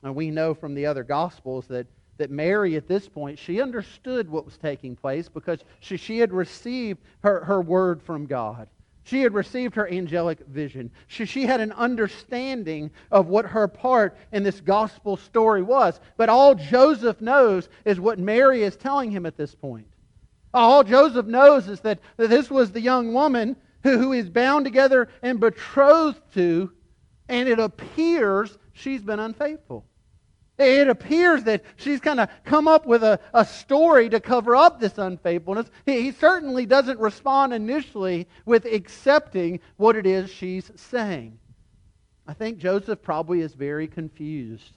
And 0.02 0.14
we 0.14 0.30
know 0.30 0.54
from 0.54 0.74
the 0.74 0.86
other 0.86 1.02
Gospels 1.02 1.66
that, 1.68 1.86
that 2.18 2.30
Mary, 2.30 2.76
at 2.76 2.86
this 2.86 3.08
point, 3.08 3.38
she 3.38 3.60
understood 3.60 4.28
what 4.28 4.44
was 4.44 4.58
taking 4.58 4.94
place 4.94 5.28
because 5.28 5.60
she, 5.80 5.96
she 5.96 6.18
had 6.18 6.32
received 6.32 7.00
her, 7.22 7.42
her 7.44 7.62
word 7.62 8.02
from 8.02 8.26
God. 8.26 8.68
She 9.04 9.20
had 9.20 9.34
received 9.34 9.74
her 9.74 9.88
angelic 9.88 10.40
vision. 10.46 10.90
She, 11.06 11.26
she 11.26 11.44
had 11.44 11.60
an 11.60 11.72
understanding 11.72 12.90
of 13.10 13.28
what 13.28 13.44
her 13.44 13.68
part 13.68 14.16
in 14.32 14.42
this 14.42 14.60
gospel 14.60 15.18
story 15.18 15.62
was. 15.62 16.00
But 16.16 16.30
all 16.30 16.54
Joseph 16.54 17.20
knows 17.20 17.68
is 17.84 18.00
what 18.00 18.18
Mary 18.18 18.62
is 18.62 18.76
telling 18.76 19.10
him 19.10 19.26
at 19.26 19.36
this 19.36 19.54
point. 19.54 19.86
All 20.54 20.82
Joseph 20.82 21.26
knows 21.26 21.68
is 21.68 21.80
that, 21.80 22.00
that 22.16 22.30
this 22.30 22.50
was 22.50 22.72
the 22.72 22.80
young 22.80 23.12
woman 23.12 23.56
who, 23.82 23.98
who 23.98 24.12
is 24.12 24.30
bound 24.30 24.64
together 24.64 25.08
and 25.22 25.38
betrothed 25.38 26.22
to, 26.32 26.72
and 27.28 27.46
it 27.46 27.58
appears 27.58 28.56
she's 28.72 29.02
been 29.02 29.20
unfaithful. 29.20 29.84
It 30.56 30.88
appears 30.88 31.42
that 31.44 31.64
she's 31.76 32.00
kind 32.00 32.20
of 32.20 32.28
come 32.44 32.68
up 32.68 32.86
with 32.86 33.02
a, 33.02 33.18
a 33.32 33.44
story 33.44 34.08
to 34.10 34.20
cover 34.20 34.54
up 34.54 34.78
this 34.78 34.98
unfaithfulness. 34.98 35.68
He, 35.84 36.02
he 36.02 36.12
certainly 36.12 36.64
doesn't 36.64 37.00
respond 37.00 37.52
initially 37.52 38.28
with 38.46 38.64
accepting 38.64 39.58
what 39.76 39.96
it 39.96 40.06
is 40.06 40.30
she's 40.30 40.70
saying. 40.76 41.38
I 42.26 42.34
think 42.34 42.58
Joseph 42.58 43.02
probably 43.02 43.40
is 43.40 43.54
very 43.54 43.88
confused. 43.88 44.76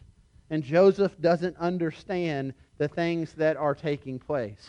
And 0.49 0.63
Joseph 0.63 1.19
doesn't 1.21 1.57
understand 1.57 2.53
the 2.79 2.87
things 2.87 3.33
that 3.33 3.55
are 3.57 3.75
taking 3.75 4.17
place. 4.17 4.67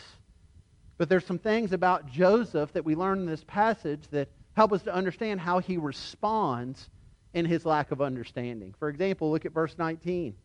But 0.97 1.09
there's 1.09 1.25
some 1.25 1.39
things 1.39 1.71
about 1.71 2.11
Joseph 2.11 2.73
that 2.73 2.85
we 2.85 2.93
learn 2.93 3.19
in 3.19 3.25
this 3.25 3.45
passage 3.47 4.01
that 4.11 4.29
help 4.53 4.73
us 4.73 4.83
to 4.83 4.93
understand 4.93 5.39
how 5.39 5.59
he 5.59 5.77
responds 5.77 6.89
in 7.33 7.45
his 7.45 7.65
lack 7.65 7.91
of 7.91 8.01
understanding. 8.01 8.75
For 8.77 8.89
example, 8.89 9.31
look 9.31 9.45
at 9.45 9.53
verse 9.53 9.75
19 9.77 10.35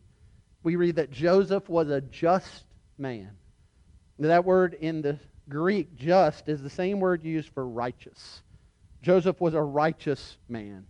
we 0.65 0.75
read 0.75 0.95
that 0.95 1.11
Joseph 1.11 1.69
was 1.69 1.89
a 1.89 2.01
just 2.01 2.65
man. 2.97 3.29
Now, 4.17 4.29
That 4.29 4.45
word 4.45 4.73
in 4.73 5.03
the 5.03 5.19
Greek, 5.47 5.95
just, 5.95 6.49
is 6.49 6.61
the 6.61 6.71
same 6.71 6.99
word 6.99 7.23
used 7.23 7.49
for 7.49 7.67
righteous. 7.67 8.41
Joseph 9.03 9.39
was 9.39 9.53
a 9.53 9.61
righteous 9.61 10.37
man. 10.49 10.85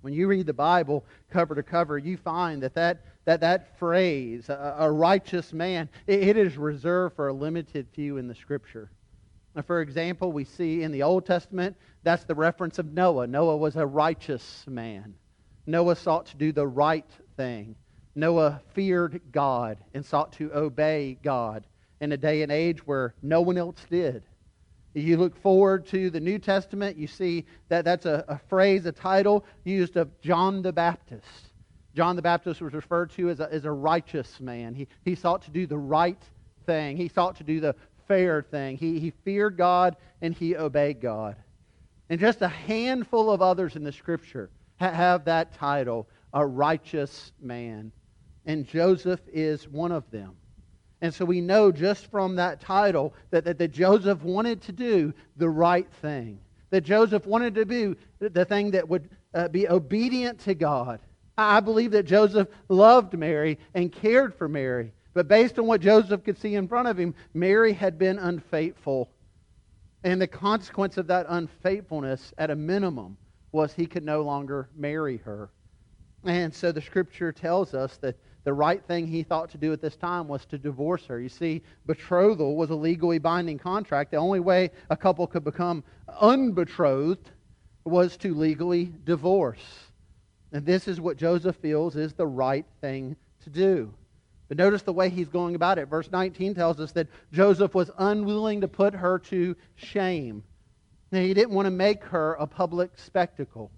When 0.00 0.14
you 0.14 0.26
read 0.26 0.46
the 0.46 0.54
Bible 0.54 1.04
cover 1.30 1.54
to 1.54 1.62
cover, 1.62 1.98
you 1.98 2.16
find 2.16 2.62
that 2.62 2.74
that, 2.76 3.04
that, 3.26 3.40
that 3.42 3.78
phrase, 3.78 4.48
a, 4.48 4.76
a 4.78 4.90
righteous 4.90 5.52
man, 5.52 5.90
it, 6.06 6.22
it 6.22 6.36
is 6.38 6.56
reserved 6.56 7.14
for 7.14 7.28
a 7.28 7.32
limited 7.32 7.88
few 7.92 8.16
in 8.16 8.26
the 8.26 8.34
Scripture. 8.34 8.90
Now, 9.54 9.62
for 9.62 9.82
example, 9.82 10.32
we 10.32 10.44
see 10.44 10.82
in 10.82 10.92
the 10.92 11.02
Old 11.02 11.26
Testament, 11.26 11.76
that's 12.04 12.24
the 12.24 12.34
reference 12.34 12.78
of 12.78 12.90
Noah. 12.90 13.26
Noah 13.26 13.58
was 13.58 13.76
a 13.76 13.84
righteous 13.84 14.64
man. 14.66 15.14
Noah 15.66 15.96
sought 15.96 16.26
to 16.26 16.36
do 16.38 16.52
the 16.52 16.66
right 16.66 17.10
thing. 17.36 17.76
Noah 18.18 18.60
feared 18.74 19.20
God 19.30 19.78
and 19.94 20.04
sought 20.04 20.32
to 20.34 20.52
obey 20.52 21.18
God 21.22 21.64
in 22.00 22.10
a 22.10 22.16
day 22.16 22.42
and 22.42 22.50
age 22.50 22.84
where 22.84 23.14
no 23.22 23.40
one 23.40 23.56
else 23.56 23.86
did. 23.88 24.24
You 24.92 25.16
look 25.16 25.36
forward 25.40 25.86
to 25.86 26.10
the 26.10 26.18
New 26.18 26.40
Testament, 26.40 26.96
you 26.96 27.06
see 27.06 27.44
that 27.68 27.84
that's 27.84 28.06
a, 28.06 28.24
a 28.26 28.38
phrase, 28.48 28.86
a 28.86 28.92
title 28.92 29.44
used 29.62 29.96
of 29.96 30.20
John 30.20 30.62
the 30.62 30.72
Baptist. 30.72 31.52
John 31.94 32.16
the 32.16 32.22
Baptist 32.22 32.60
was 32.60 32.72
referred 32.72 33.10
to 33.12 33.30
as 33.30 33.38
a, 33.38 33.52
as 33.52 33.64
a 33.64 33.70
righteous 33.70 34.40
man. 34.40 34.74
He, 34.74 34.88
he 35.04 35.14
sought 35.14 35.42
to 35.42 35.52
do 35.52 35.66
the 35.68 35.78
right 35.78 36.22
thing, 36.66 36.96
he 36.96 37.08
sought 37.08 37.36
to 37.36 37.44
do 37.44 37.60
the 37.60 37.76
fair 38.08 38.42
thing. 38.42 38.76
He, 38.76 38.98
he 38.98 39.10
feared 39.10 39.56
God 39.56 39.96
and 40.20 40.34
he 40.34 40.56
obeyed 40.56 41.00
God. 41.00 41.36
And 42.10 42.18
just 42.18 42.42
a 42.42 42.48
handful 42.48 43.30
of 43.30 43.42
others 43.42 43.76
in 43.76 43.84
the 43.84 43.92
Scripture 43.92 44.50
have 44.78 45.26
that 45.26 45.52
title, 45.54 46.08
a 46.32 46.44
righteous 46.44 47.32
man 47.40 47.92
and 48.48 48.66
Joseph 48.66 49.20
is 49.30 49.68
one 49.68 49.92
of 49.92 50.10
them. 50.10 50.32
And 51.02 51.14
so 51.14 51.24
we 51.24 51.40
know 51.40 51.70
just 51.70 52.10
from 52.10 52.34
that 52.36 52.60
title 52.60 53.14
that, 53.30 53.44
that, 53.44 53.58
that, 53.58 53.70
Joseph 53.72 54.22
wanted 54.22 54.62
to 54.62 54.72
do 54.72 55.12
the 55.36 55.48
right 55.48 55.86
thing. 56.00 56.40
That 56.70 56.80
Joseph 56.80 57.26
wanted 57.26 57.54
to 57.54 57.64
do 57.64 57.94
the 58.18 58.44
thing 58.44 58.72
that 58.72 58.88
would 58.88 59.10
uh, 59.34 59.48
be 59.48 59.68
obedient 59.68 60.40
to 60.40 60.54
God. 60.54 60.98
I 61.36 61.60
believe 61.60 61.92
that 61.92 62.04
Joseph 62.04 62.48
loved 62.68 63.16
Mary 63.16 63.58
and 63.74 63.92
cared 63.92 64.34
for 64.34 64.48
Mary. 64.48 64.92
But 65.14 65.28
based 65.28 65.58
on 65.58 65.66
what 65.66 65.82
Joseph 65.82 66.24
could 66.24 66.38
see 66.38 66.54
in 66.54 66.66
front 66.66 66.88
of 66.88 66.98
him, 66.98 67.14
Mary 67.34 67.74
had 67.74 67.98
been 67.98 68.18
unfaithful. 68.18 69.10
And 70.04 70.20
the 70.20 70.26
consequence 70.26 70.96
of 70.96 71.06
that 71.08 71.26
unfaithfulness, 71.28 72.32
at 72.38 72.50
a 72.50 72.56
minimum, 72.56 73.18
was 73.52 73.72
he 73.72 73.86
could 73.86 74.04
no 74.04 74.22
longer 74.22 74.68
marry 74.74 75.18
her. 75.18 75.50
And 76.24 76.54
so 76.54 76.72
the 76.72 76.80
scripture 76.80 77.32
tells 77.32 77.74
us 77.74 77.96
that 77.98 78.16
the 78.44 78.52
right 78.52 78.82
thing 78.84 79.06
he 79.06 79.22
thought 79.22 79.50
to 79.50 79.58
do 79.58 79.72
at 79.72 79.80
this 79.80 79.96
time 79.96 80.26
was 80.26 80.44
to 80.46 80.58
divorce 80.58 81.04
her. 81.06 81.20
You 81.20 81.28
see, 81.28 81.62
betrothal 81.86 82.56
was 82.56 82.70
a 82.70 82.74
legally 82.74 83.18
binding 83.18 83.58
contract. 83.58 84.10
The 84.10 84.16
only 84.16 84.40
way 84.40 84.70
a 84.90 84.96
couple 84.96 85.26
could 85.26 85.44
become 85.44 85.84
unbetrothed 86.20 87.30
was 87.84 88.16
to 88.18 88.34
legally 88.34 88.92
divorce. 89.04 89.90
And 90.52 90.64
this 90.64 90.88
is 90.88 91.00
what 91.00 91.16
Joseph 91.16 91.56
feels 91.56 91.94
is 91.96 92.14
the 92.14 92.26
right 92.26 92.64
thing 92.80 93.16
to 93.44 93.50
do. 93.50 93.92
But 94.48 94.56
notice 94.56 94.82
the 94.82 94.94
way 94.94 95.10
he's 95.10 95.28
going 95.28 95.54
about 95.54 95.78
it. 95.78 95.88
Verse 95.88 96.10
19 96.10 96.54
tells 96.54 96.80
us 96.80 96.92
that 96.92 97.08
Joseph 97.32 97.74
was 97.74 97.90
unwilling 97.98 98.62
to 98.62 98.68
put 98.68 98.94
her 98.94 99.18
to 99.18 99.54
shame. 99.76 100.42
Now, 101.12 101.20
he 101.20 101.34
didn't 101.34 101.54
want 101.54 101.66
to 101.66 101.70
make 101.70 102.02
her 102.04 102.34
a 102.34 102.46
public 102.46 102.92
spectacle. 102.96 103.70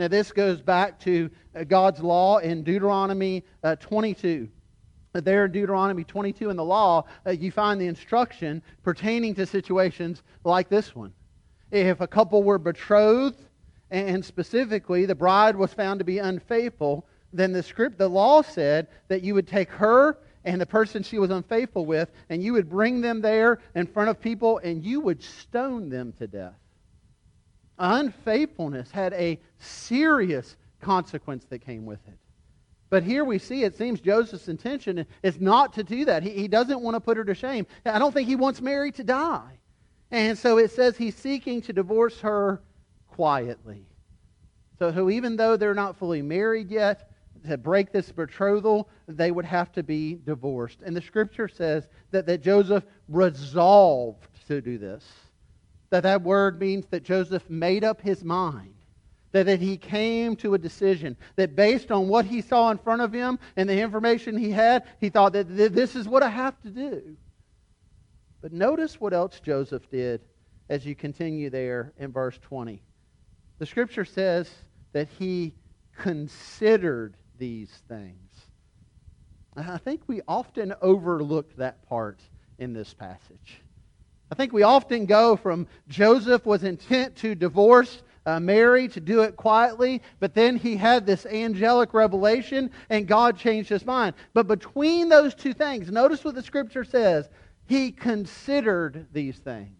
Now, 0.00 0.08
this 0.08 0.32
goes 0.32 0.62
back 0.62 0.98
to 1.00 1.28
uh, 1.54 1.64
God's 1.64 2.00
law 2.00 2.38
in 2.38 2.62
Deuteronomy 2.62 3.44
uh, 3.62 3.76
22. 3.76 4.48
There 5.12 5.44
in 5.44 5.52
Deuteronomy 5.52 6.04
22 6.04 6.48
in 6.48 6.56
the 6.56 6.64
law, 6.64 7.04
uh, 7.26 7.32
you 7.32 7.50
find 7.50 7.78
the 7.78 7.86
instruction 7.86 8.62
pertaining 8.82 9.34
to 9.34 9.44
situations 9.44 10.22
like 10.42 10.70
this 10.70 10.96
one. 10.96 11.12
If 11.70 12.00
a 12.00 12.06
couple 12.06 12.42
were 12.42 12.56
betrothed 12.56 13.44
and 13.90 14.24
specifically 14.24 15.04
the 15.04 15.14
bride 15.14 15.54
was 15.54 15.74
found 15.74 15.98
to 15.98 16.04
be 16.06 16.16
unfaithful, 16.16 17.06
then 17.34 17.52
the 17.52 17.62
script, 17.62 17.98
the 17.98 18.08
law 18.08 18.40
said 18.40 18.86
that 19.08 19.22
you 19.22 19.34
would 19.34 19.46
take 19.46 19.68
her 19.68 20.16
and 20.46 20.58
the 20.58 20.64
person 20.64 21.02
she 21.02 21.18
was 21.18 21.28
unfaithful 21.28 21.84
with, 21.84 22.10
and 22.30 22.42
you 22.42 22.54
would 22.54 22.70
bring 22.70 23.02
them 23.02 23.20
there 23.20 23.58
in 23.74 23.86
front 23.86 24.08
of 24.08 24.18
people, 24.18 24.56
and 24.64 24.82
you 24.82 25.00
would 25.00 25.22
stone 25.22 25.90
them 25.90 26.14
to 26.14 26.26
death. 26.26 26.54
Unfaithfulness 27.80 28.90
had 28.90 29.14
a 29.14 29.40
serious 29.58 30.56
consequence 30.80 31.46
that 31.46 31.60
came 31.60 31.86
with 31.86 32.00
it. 32.06 32.18
But 32.90 33.04
here 33.04 33.24
we 33.24 33.38
see 33.38 33.64
it 33.64 33.76
seems 33.76 34.00
Joseph's 34.00 34.48
intention 34.48 35.06
is 35.22 35.40
not 35.40 35.72
to 35.74 35.82
do 35.82 36.04
that. 36.04 36.22
He, 36.22 36.30
he 36.30 36.48
doesn't 36.48 36.80
want 36.80 36.94
to 36.94 37.00
put 37.00 37.16
her 37.16 37.24
to 37.24 37.34
shame. 37.34 37.66
I 37.84 37.98
don't 37.98 38.12
think 38.12 38.28
he 38.28 38.36
wants 38.36 38.60
Mary 38.60 38.92
to 38.92 39.04
die. 39.04 39.58
And 40.10 40.36
so 40.36 40.58
it 40.58 40.72
says 40.72 40.96
he's 40.96 41.14
seeking 41.14 41.62
to 41.62 41.72
divorce 41.72 42.20
her 42.20 42.60
quietly. 43.08 43.86
So, 44.78 44.92
so 44.92 45.08
even 45.08 45.36
though 45.36 45.56
they're 45.56 45.74
not 45.74 45.96
fully 45.96 46.20
married 46.20 46.70
yet, 46.70 47.10
to 47.48 47.56
break 47.56 47.92
this 47.92 48.12
betrothal, 48.12 48.88
they 49.08 49.30
would 49.30 49.44
have 49.44 49.72
to 49.72 49.82
be 49.82 50.18
divorced. 50.26 50.80
And 50.84 50.94
the 50.94 51.00
scripture 51.00 51.48
says 51.48 51.88
that, 52.10 52.26
that 52.26 52.42
Joseph 52.42 52.84
resolved 53.08 54.26
to 54.48 54.60
do 54.60 54.76
this. 54.76 55.04
That 55.90 56.04
that 56.04 56.22
word 56.22 56.60
means 56.60 56.86
that 56.86 57.02
Joseph 57.02 57.48
made 57.50 57.84
up 57.84 58.00
his 58.00 58.24
mind. 58.24 58.74
That, 59.32 59.46
that 59.46 59.60
he 59.60 59.76
came 59.76 60.34
to 60.36 60.54
a 60.54 60.58
decision. 60.58 61.16
That 61.36 61.54
based 61.54 61.92
on 61.92 62.08
what 62.08 62.24
he 62.24 62.40
saw 62.40 62.70
in 62.70 62.78
front 62.78 63.02
of 63.02 63.12
him 63.12 63.38
and 63.56 63.68
the 63.68 63.80
information 63.80 64.36
he 64.36 64.50
had, 64.50 64.84
he 65.00 65.08
thought 65.08 65.32
that 65.34 65.48
this 65.48 65.94
is 65.94 66.08
what 66.08 66.22
I 66.22 66.28
have 66.28 66.60
to 66.62 66.70
do. 66.70 67.16
But 68.42 68.52
notice 68.52 69.00
what 69.00 69.12
else 69.12 69.38
Joseph 69.38 69.88
did 69.90 70.22
as 70.68 70.86
you 70.86 70.94
continue 70.94 71.50
there 71.50 71.92
in 71.98 72.12
verse 72.12 72.38
20. 72.38 72.82
The 73.58 73.66
scripture 73.66 74.04
says 74.04 74.50
that 74.92 75.08
he 75.18 75.54
considered 75.98 77.16
these 77.38 77.70
things. 77.88 78.30
I 79.56 79.78
think 79.78 80.02
we 80.06 80.22
often 80.26 80.74
overlook 80.80 81.56
that 81.56 81.86
part 81.88 82.20
in 82.58 82.72
this 82.72 82.94
passage. 82.94 83.60
I 84.30 84.34
think 84.34 84.52
we 84.52 84.62
often 84.62 85.06
go 85.06 85.36
from 85.36 85.66
Joseph 85.88 86.46
was 86.46 86.62
intent 86.64 87.16
to 87.16 87.34
divorce 87.34 88.02
uh, 88.26 88.38
Mary, 88.38 88.86
to 88.88 89.00
do 89.00 89.22
it 89.22 89.36
quietly, 89.36 90.02
but 90.20 90.34
then 90.34 90.56
he 90.56 90.76
had 90.76 91.06
this 91.06 91.26
angelic 91.26 91.94
revelation 91.94 92.70
and 92.90 93.08
God 93.08 93.36
changed 93.36 93.70
his 93.70 93.86
mind. 93.86 94.14
But 94.34 94.46
between 94.46 95.08
those 95.08 95.34
two 95.34 95.54
things, 95.54 95.90
notice 95.90 96.22
what 96.24 96.34
the 96.34 96.42
scripture 96.42 96.84
says 96.84 97.28
he 97.66 97.90
considered 97.90 99.06
these 99.12 99.38
things. 99.38 99.76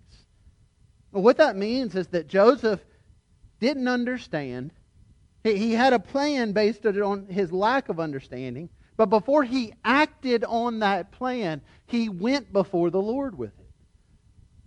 Well, 1.12 1.23
what 1.23 1.37
that 1.38 1.57
means 1.57 1.95
is 1.95 2.07
that 2.09 2.28
Joseph 2.28 2.80
didn't 3.61 3.88
understand 3.88 4.73
he, 5.45 5.57
he 5.57 5.73
had 5.73 5.92
a 5.92 5.99
plan 5.99 6.52
based 6.52 6.87
on 6.87 7.26
his 7.26 7.52
lack 7.52 7.88
of 7.88 8.00
understanding. 8.00 8.69
But 8.97 9.07
before 9.07 9.45
he 9.45 9.73
acted 9.85 10.45
on 10.45 10.80
that 10.80 11.11
plan, 11.12 11.62
he 11.87 12.09
went 12.09 12.52
before 12.52 12.90
the 12.90 13.00
Lord 13.00 13.37
with 13.37 13.59
it. 13.59 13.60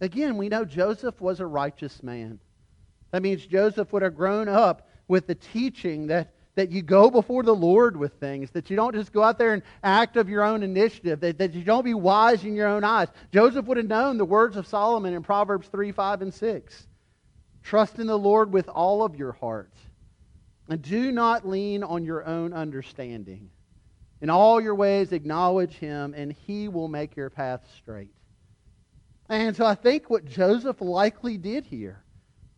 Again, 0.04 0.36
we 0.38 0.50
know 0.50 0.66
Joseph 0.66 1.22
was 1.22 1.40
a 1.40 1.46
righteous 1.46 2.04
man. 2.04 2.40
That 3.12 3.22
means 3.22 3.46
Joseph 3.46 3.94
would 3.94 4.02
have 4.02 4.16
grown 4.16 4.50
up 4.50 4.90
with 5.08 5.28
the 5.28 5.36
teaching 5.36 6.08
that, 6.08 6.34
that 6.56 6.72
you 6.72 6.82
go 6.82 7.10
before 7.10 7.44
the 7.44 7.56
Lord 7.56 7.96
with 7.96 8.14
things, 8.14 8.52
that 8.52 8.70
you 8.70 8.76
don't 8.76 8.94
just 8.94 9.14
go 9.14 9.24
out 9.24 9.38
there 9.38 9.54
and 9.54 9.64
act 9.82 10.18
of 10.18 10.28
your 10.28 10.44
own 10.44 10.62
initiative, 10.62 11.22
that, 11.22 11.38
that 11.38 11.54
you 11.54 11.64
don't 11.64 11.86
be 11.86 11.94
wise 11.94 12.44
in 12.44 12.54
your 12.54 12.68
own 12.68 12.84
eyes. 12.84 13.08
Joseph 13.32 13.66
would 13.66 13.78
have 13.78 13.88
known 13.88 14.18
the 14.18 14.26
words 14.26 14.58
of 14.58 14.68
Solomon 14.68 15.14
in 15.14 15.24
Proverbs 15.24 15.70
3, 15.70 15.94
5, 15.94 16.22
and 16.22 16.34
6. 16.34 16.88
Trust 17.62 17.98
in 17.98 18.08
the 18.08 18.20
Lord 18.20 18.52
with 18.52 18.68
all 18.68 19.04
of 19.04 19.16
your 19.16 19.32
heart 19.32 19.72
and 20.68 20.82
do 20.82 21.14
not 21.14 21.48
lean 21.48 21.82
on 21.82 22.04
your 22.04 22.26
own 22.26 22.52
understanding. 22.52 23.50
In 24.20 24.30
all 24.30 24.60
your 24.60 24.76
ways, 24.76 25.14
acknowledge 25.14 25.76
him, 25.76 26.14
and 26.14 26.34
he 26.34 26.68
will 26.68 26.90
make 26.90 27.16
your 27.16 27.30
path 27.30 27.62
straight. 27.78 28.12
And 29.34 29.56
so 29.56 29.66
I 29.66 29.74
think 29.74 30.12
what 30.12 30.26
Joseph 30.26 30.80
likely 30.80 31.38
did 31.40 31.66
here 31.66 32.04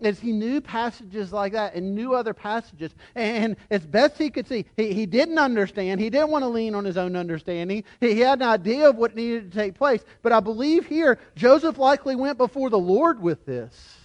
is 0.02 0.20
he 0.20 0.34
knew 0.34 0.60
passages 0.60 1.32
like 1.32 1.54
that 1.54 1.74
and 1.74 1.96
knew 1.96 2.14
other 2.14 2.34
passages. 2.34 2.94
And 3.16 3.56
as 3.72 3.86
best 3.86 4.18
he 4.18 4.30
could 4.30 4.46
see, 4.46 4.66
he, 4.76 4.92
he 4.92 5.06
didn't 5.06 5.38
understand. 5.38 6.02
He 6.02 6.10
didn't 6.10 6.32
want 6.32 6.44
to 6.44 6.50
lean 6.50 6.76
on 6.76 6.84
his 6.84 6.98
own 6.98 7.16
understanding. 7.16 7.86
He, 8.02 8.14
he 8.14 8.20
had 8.20 8.42
an 8.42 8.50
idea 8.50 8.90
of 8.90 8.98
what 8.98 9.16
needed 9.16 9.54
to 9.54 9.58
take 9.58 9.76
place. 9.76 10.04
But 10.22 10.34
I 10.34 10.42
believe 10.42 10.86
here, 10.86 11.18
Joseph 11.38 11.78
likely 11.78 12.18
went 12.18 12.38
before 12.38 12.70
the 12.70 12.78
Lord 12.78 13.22
with 13.22 13.46
this. 13.46 13.98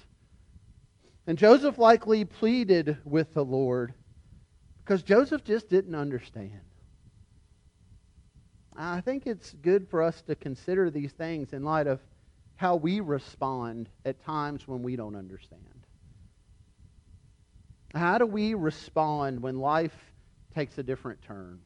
And 1.26 1.37
Joseph 1.37 1.76
likely 1.76 2.24
pleaded 2.24 2.98
with 3.04 3.35
the 3.35 3.44
Lord 3.44 3.94
because 4.85 5.02
Joseph 5.02 5.42
just 5.42 5.68
didn't 5.68 5.96
understand. 5.96 6.61
I 8.76 9.00
think 9.00 9.26
it's 9.26 9.54
good 9.54 9.88
for 9.88 10.02
us 10.04 10.22
to 10.22 10.37
consider 10.37 10.88
these 10.88 11.11
things 11.11 11.52
in 11.52 11.64
light 11.64 11.88
of 11.88 11.98
how 12.61 12.77
we 12.77 13.01
respond 13.01 13.88
at 14.05 14.23
times 14.23 14.68
when 14.68 14.83
we 14.83 14.94
don't 14.94 15.16
understand. 15.16 15.87
How 17.94 18.18
do 18.18 18.27
we 18.27 18.53
respond 18.53 19.40
when 19.40 19.59
life 19.59 19.96
takes 20.55 20.77
a 20.77 20.83
different 20.83 21.23
turn? 21.23 21.61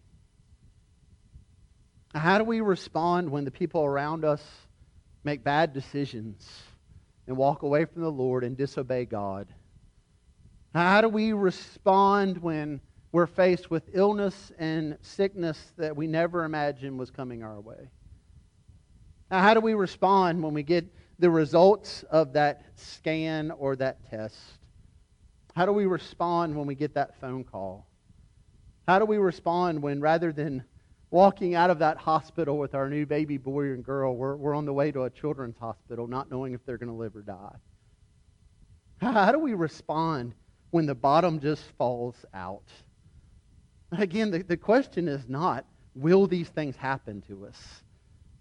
How 2.15 2.39
do 2.39 2.45
we 2.45 2.61
respond 2.61 3.29
when 3.29 3.45
the 3.45 3.51
people 3.51 3.83
around 3.83 4.25
us 4.25 4.41
make 5.25 5.43
bad 5.43 5.73
decisions 5.73 6.63
and 7.27 7.37
walk 7.37 7.65
away 7.65 7.87
from 7.87 8.03
the 8.03 8.13
Lord 8.13 8.45
and 8.45 8.57
disobey 8.57 9.05
God? 9.05 9.49
How 10.77 11.01
do 11.01 11.09
we 11.09 11.33
respond 11.33 12.39
when 12.39 12.81
we're 13.11 13.27
faced 13.27 13.69
with 13.69 13.83
illness 13.95 14.53
and 14.61 14.97
sickness 15.01 15.73
that 15.77 15.97
we 15.97 16.07
never 16.07 16.45
imagined 16.45 17.01
was 17.01 17.11
coming 17.11 17.43
our 17.43 17.61
way. 17.61 17.91
Now, 19.35 19.41
how 19.41 19.53
do 19.53 19.59
we 19.59 19.75
respond 19.75 20.41
when 20.45 20.55
we 20.55 20.63
get 20.63 20.87
the 21.19 21.29
results 21.29 22.05
of 22.09 22.35
that 22.35 22.67
scan 22.77 23.51
or 23.51 23.75
that 23.75 24.09
test? 24.09 24.39
How 25.57 25.67
do 25.67 25.73
we 25.73 25.87
respond 25.87 26.55
when 26.55 26.69
we 26.69 26.77
get 26.77 26.95
that 26.95 27.19
phone 27.21 27.43
call? 27.43 27.85
How 28.87 29.01
do 29.01 29.05
we 29.05 29.17
respond 29.17 29.83
when 29.83 30.01
rather 30.01 30.33
than 30.33 30.63
walking 31.11 31.57
out 31.57 31.69
of 31.69 31.81
that 31.81 31.97
hospital 31.97 32.59
with 32.59 32.77
our 32.77 32.89
new 32.89 33.07
baby 33.07 33.37
boy 33.37 33.73
and 33.73 33.85
girl, 33.85 34.15
we're, 34.15 34.37
we're 34.37 34.55
on 34.55 34.67
the 34.67 34.73
way 34.73 34.93
to 34.93 35.03
a 35.03 35.11
children's 35.11 35.57
hospital 35.57 36.07
not 36.07 36.31
knowing 36.31 36.55
if 36.55 36.65
they're 36.65 36.79
going 36.79 36.93
to 36.93 36.95
live 36.95 37.17
or 37.17 37.23
die? 37.23 37.57
How 38.99 39.33
do 39.33 39.41
we 39.41 39.55
respond 39.55 40.33
when 40.71 40.87
the 40.87 40.95
bottom 40.95 41.41
just 41.41 41.65
falls 41.77 42.25
out? 42.35 42.69
Again, 43.91 44.31
the, 44.31 44.45
the 44.45 44.57
question 44.57 45.09
is 45.09 45.29
not, 45.29 45.67
will 45.97 46.29
these 46.29 46.51
things 46.51 46.77
happen 46.77 47.21
to 47.23 47.47
us? 47.47 47.83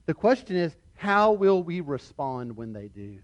The 0.05 0.13
question 0.13 0.57
is, 0.57 0.75
how 1.03 1.33
will 1.33 1.61
we 1.61 1.81
respond 1.81 2.55
when 2.55 2.71
they 2.71 2.87
do? 2.87 3.19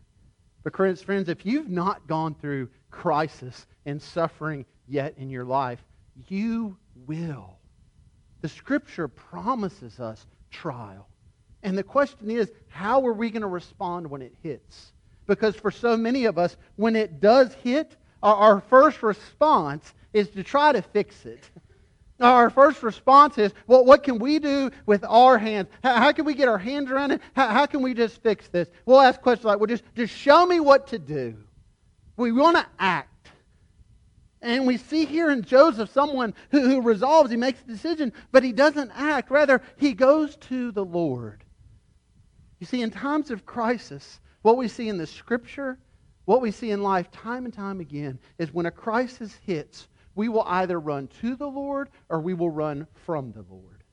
Because, 0.66 1.02
friends, 1.02 1.30
if 1.30 1.46
you've 1.46 1.70
not 1.70 2.06
gone 2.08 2.36
through 2.36 2.68
crisis 2.92 3.68
and 3.86 4.02
suffering 4.02 4.66
yet 4.86 5.14
in 5.18 5.30
your 5.30 5.46
life, 5.46 5.80
you 6.28 6.76
will. 7.08 7.58
The 8.42 8.50
Scripture 8.50 9.08
promises 9.08 10.02
us 10.02 10.28
trial. 10.52 11.08
And 11.64 11.78
the 11.78 11.84
question 11.84 12.30
is, 12.30 12.52
how 12.68 13.08
are 13.08 13.14
we 13.14 13.30
going 13.30 13.44
to 13.44 13.48
respond 13.48 14.10
when 14.10 14.22
it 14.22 14.36
hits? 14.44 14.92
Because 15.26 15.56
for 15.56 15.72
so 15.72 15.96
many 15.96 16.26
of 16.26 16.38
us, 16.38 16.58
when 16.76 16.98
it 16.98 17.22
does 17.22 17.54
hit, 17.54 17.96
our 18.22 18.60
first 18.60 19.02
response 19.04 19.94
is 20.12 20.28
to 20.32 20.44
try 20.44 20.74
to 20.74 20.82
fix 20.82 21.26
it. 21.26 21.50
Our 22.20 22.50
first 22.50 22.84
response 22.84 23.38
is, 23.38 23.54
well, 23.66 23.86
what 23.86 24.04
can 24.04 24.20
we 24.20 24.40
do 24.40 24.72
with 24.86 25.06
our 25.06 25.38
hands? 25.38 25.70
How, 25.84 25.96
how 25.96 26.12
can 26.12 26.26
we 26.26 26.34
get 26.34 26.50
our 26.50 26.58
hands 26.58 26.92
around 26.92 27.12
it? 27.12 27.22
How, 27.34 27.48
how, 27.48 27.66
can 27.66 27.82
we 27.82 27.94
just 27.94 28.22
fix 28.22 28.50
this? 28.50 28.68
We'll 28.86 29.00
ask 29.00 29.22
questions 29.22 29.46
like, 29.46 29.60
well, 29.60 29.68
just, 29.68 29.84
just 29.96 30.14
show 30.14 30.46
me 30.46 30.60
what 30.60 30.88
to 30.88 31.00
do. 31.00 31.38
We 32.18 32.34
want 32.34 32.58
to 32.58 32.66
act. 32.78 33.30
And 34.42 34.68
we 34.68 34.78
see 34.78 35.06
here 35.06 35.32
in 35.32 35.44
Joseph 35.44 35.92
someone 35.92 36.34
who, 36.52 36.62
who 36.62 36.82
resolves, 36.82 37.32
he 37.32 37.38
makes 37.38 37.62
a 37.62 37.68
decision, 37.68 38.12
but 38.32 38.44
he 38.44 38.52
doesn't 38.52 38.92
act. 38.96 39.32
Rather, 39.32 39.62
he 39.78 39.94
goes 39.94 40.36
to 40.38 40.72
the 40.72 40.84
Lord. 40.84 41.44
You 42.60 42.68
see, 42.68 42.82
in 42.82 42.92
times 42.92 43.32
of 43.32 43.46
crisis, 43.46 44.20
what 44.42 44.58
we 44.58 44.68
see 44.68 44.90
in 44.90 44.98
the 44.98 45.08
scripture, 45.08 45.78
what 46.26 46.42
we 46.42 46.52
see 46.52 46.72
in 46.72 46.84
life 46.84 47.12
time 47.12 47.46
and 47.46 47.54
time 47.54 47.80
again, 47.80 48.20
is 48.38 48.54
when 48.54 48.66
a 48.66 48.72
crisis 48.72 49.38
hits, 49.46 49.88
we 50.16 50.30
will 50.30 50.44
either 50.44 50.80
run 50.80 51.08
to 51.22 51.36
the 51.36 51.48
Lord 51.48 51.90
or 52.10 52.20
we 52.20 52.34
will 52.34 52.50
run 52.50 52.88
from 53.06 53.32
the 53.32 53.46
Lord. 53.50 53.84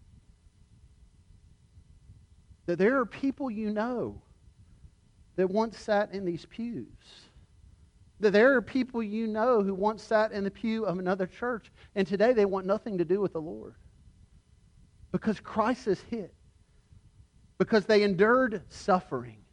That 2.67 2.79
there 2.79 2.99
are 2.99 3.07
people 3.07 3.51
you 3.51 3.71
know 3.71 4.23
that 5.37 5.49
once 5.49 5.79
sat 5.79 6.13
in 6.13 6.25
these 6.25 6.47
pews. 6.47 6.87
That 8.21 8.33
there 8.33 8.55
are 8.55 8.63
people 8.63 9.03
you 9.03 9.27
know 9.27 9.63
who 9.63 9.75
once 9.75 10.03
sat 10.03 10.33
in 10.33 10.43
the 10.43 10.51
pew 10.51 10.85
of 10.85 10.99
another 10.99 11.27
church 11.27 11.71
and 11.95 12.07
today 12.07 12.33
they 12.33 12.47
want 12.47 12.67
nothing 12.67 12.99
to 12.99 13.05
do 13.05 13.21
with 13.21 13.33
the 13.33 13.41
Lord. 13.41 13.75
Because 15.13 15.39
crisis 15.39 16.01
hit. 16.11 16.35
Because 17.59 17.87
they 17.87 18.03
endured 18.03 18.63
suffering. 18.69 19.46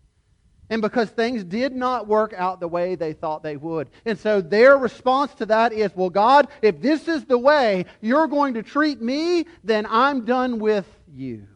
And 0.69 0.82
because 0.82 1.10
things 1.10 1.43
did 1.43 1.76
not 1.76 2.08
work 2.08 2.34
out 2.34 2.60
the 2.60 2.67
way 2.67 2.95
they 2.95 3.13
thought 3.13 3.43
they 3.43 3.58
would. 3.58 3.89
And 4.06 4.17
so 4.17 4.41
their 4.41 4.78
response 4.78 5.34
to 5.36 5.45
that 5.47 5.73
is, 5.73 5.91
well, 5.95 6.10
God, 6.10 6.47
if 6.62 6.82
this 6.82 7.08
is 7.08 7.26
the 7.26 7.38
way 7.38 7.86
you're 8.02 8.28
going 8.28 8.56
to 8.56 8.63
treat 8.63 9.02
me, 9.02 9.45
then 9.63 9.86
I'm 9.89 10.26
done 10.26 10.60
with 10.60 10.88
you. 11.13 11.47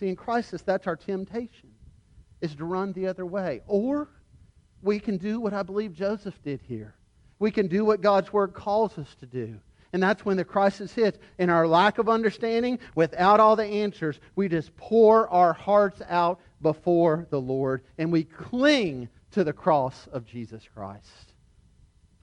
See, 0.00 0.08
in 0.08 0.16
crisis, 0.16 0.62
that's 0.62 0.86
our 0.86 0.96
temptation, 0.96 1.70
is 2.40 2.54
to 2.56 2.64
run 2.64 2.92
the 2.92 3.06
other 3.06 3.26
way. 3.26 3.60
Or 3.66 4.08
we 4.82 4.98
can 4.98 5.18
do 5.18 5.38
what 5.38 5.52
I 5.52 5.62
believe 5.62 5.94
Joseph 5.94 6.34
did 6.42 6.60
here. 6.66 6.94
We 7.38 7.50
can 7.50 7.68
do 7.68 7.84
what 7.84 8.00
God's 8.00 8.32
Word 8.32 8.54
calls 8.54 8.98
us 8.98 9.14
to 9.20 9.26
do. 9.26 9.60
And 9.92 10.02
that's 10.02 10.24
when 10.24 10.36
the 10.36 10.44
crisis 10.44 10.92
hits. 10.92 11.18
In 11.38 11.50
our 11.50 11.68
lack 11.68 11.98
of 11.98 12.08
understanding, 12.08 12.80
without 12.96 13.38
all 13.38 13.54
the 13.54 13.64
answers, 13.64 14.18
we 14.34 14.48
just 14.48 14.76
pour 14.76 15.28
our 15.28 15.52
hearts 15.52 16.02
out 16.08 16.40
before 16.64 17.28
the 17.30 17.40
Lord 17.40 17.82
and 17.98 18.10
we 18.10 18.24
cling 18.24 19.08
to 19.30 19.44
the 19.44 19.52
cross 19.52 20.08
of 20.08 20.26
Jesus 20.26 20.66
Christ. 20.74 21.32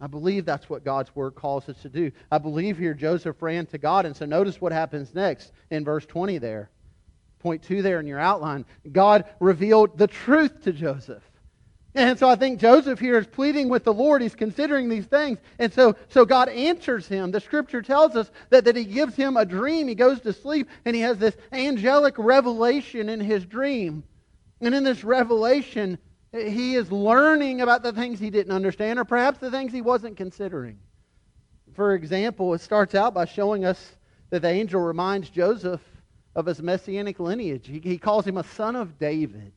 I 0.01 0.07
believe 0.07 0.45
that's 0.45 0.69
what 0.69 0.83
God's 0.83 1.15
word 1.15 1.35
calls 1.35 1.69
us 1.69 1.79
to 1.83 1.89
do. 1.89 2.11
I 2.31 2.39
believe 2.39 2.77
here 2.77 2.95
Joseph 2.95 3.41
ran 3.41 3.67
to 3.67 3.77
God. 3.77 4.05
And 4.05 4.17
so 4.17 4.25
notice 4.25 4.59
what 4.59 4.71
happens 4.71 5.13
next 5.13 5.53
in 5.69 5.85
verse 5.85 6.05
20 6.07 6.39
there. 6.39 6.71
Point 7.39 7.61
two 7.61 7.81
there 7.81 7.99
in 7.99 8.07
your 8.07 8.19
outline. 8.19 8.65
God 8.91 9.25
revealed 9.39 9.97
the 9.97 10.07
truth 10.07 10.63
to 10.63 10.73
Joseph. 10.73 11.23
And 11.93 12.17
so 12.17 12.29
I 12.29 12.35
think 12.35 12.59
Joseph 12.59 12.99
here 12.99 13.17
is 13.17 13.27
pleading 13.27 13.67
with 13.67 13.83
the 13.83 13.93
Lord. 13.93 14.21
He's 14.21 14.33
considering 14.33 14.87
these 14.87 15.05
things. 15.05 15.39
And 15.59 15.73
so, 15.73 15.95
so 16.07 16.25
God 16.25 16.49
answers 16.49 17.07
him. 17.07 17.31
The 17.31 17.41
scripture 17.41 17.81
tells 17.81 18.15
us 18.15 18.31
that, 18.49 18.65
that 18.65 18.77
he 18.77 18.85
gives 18.85 19.15
him 19.15 19.37
a 19.37 19.45
dream. 19.45 19.87
He 19.87 19.95
goes 19.95 20.21
to 20.21 20.33
sleep 20.33 20.69
and 20.85 20.95
he 20.95 21.01
has 21.01 21.17
this 21.17 21.35
angelic 21.51 22.15
revelation 22.17 23.09
in 23.09 23.19
his 23.19 23.45
dream. 23.45 24.03
And 24.61 24.75
in 24.75 24.83
this 24.83 25.03
revelation, 25.03 25.97
he 26.31 26.75
is 26.75 26.91
learning 26.91 27.61
about 27.61 27.83
the 27.83 27.91
things 27.91 28.19
he 28.19 28.29
didn't 28.29 28.53
understand 28.53 28.99
or 28.99 29.05
perhaps 29.05 29.39
the 29.39 29.51
things 29.51 29.71
he 29.71 29.81
wasn't 29.81 30.15
considering. 30.15 30.79
For 31.73 31.95
example, 31.95 32.53
it 32.53 32.61
starts 32.61 32.95
out 32.95 33.13
by 33.13 33.25
showing 33.25 33.65
us 33.65 33.97
that 34.29 34.41
the 34.41 34.49
angel 34.49 34.81
reminds 34.81 35.29
Joseph 35.29 35.81
of 36.35 36.45
his 36.45 36.61
messianic 36.61 37.19
lineage. 37.19 37.67
He, 37.67 37.79
he 37.79 37.97
calls 37.97 38.25
him 38.25 38.37
a 38.37 38.43
son 38.43 38.75
of 38.75 38.97
David. 38.97 39.51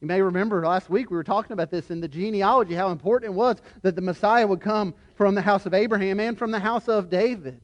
You 0.00 0.06
may 0.06 0.20
remember 0.20 0.64
last 0.64 0.90
week 0.90 1.10
we 1.10 1.16
were 1.16 1.24
talking 1.24 1.52
about 1.52 1.70
this 1.70 1.90
in 1.90 2.00
the 2.00 2.08
genealogy, 2.08 2.74
how 2.74 2.90
important 2.90 3.32
it 3.32 3.34
was 3.34 3.58
that 3.82 3.96
the 3.96 4.02
Messiah 4.02 4.46
would 4.46 4.60
come 4.60 4.94
from 5.14 5.34
the 5.34 5.42
house 5.42 5.66
of 5.66 5.74
Abraham 5.74 6.20
and 6.20 6.38
from 6.38 6.50
the 6.50 6.58
house 6.58 6.88
of 6.88 7.10
David. 7.10 7.60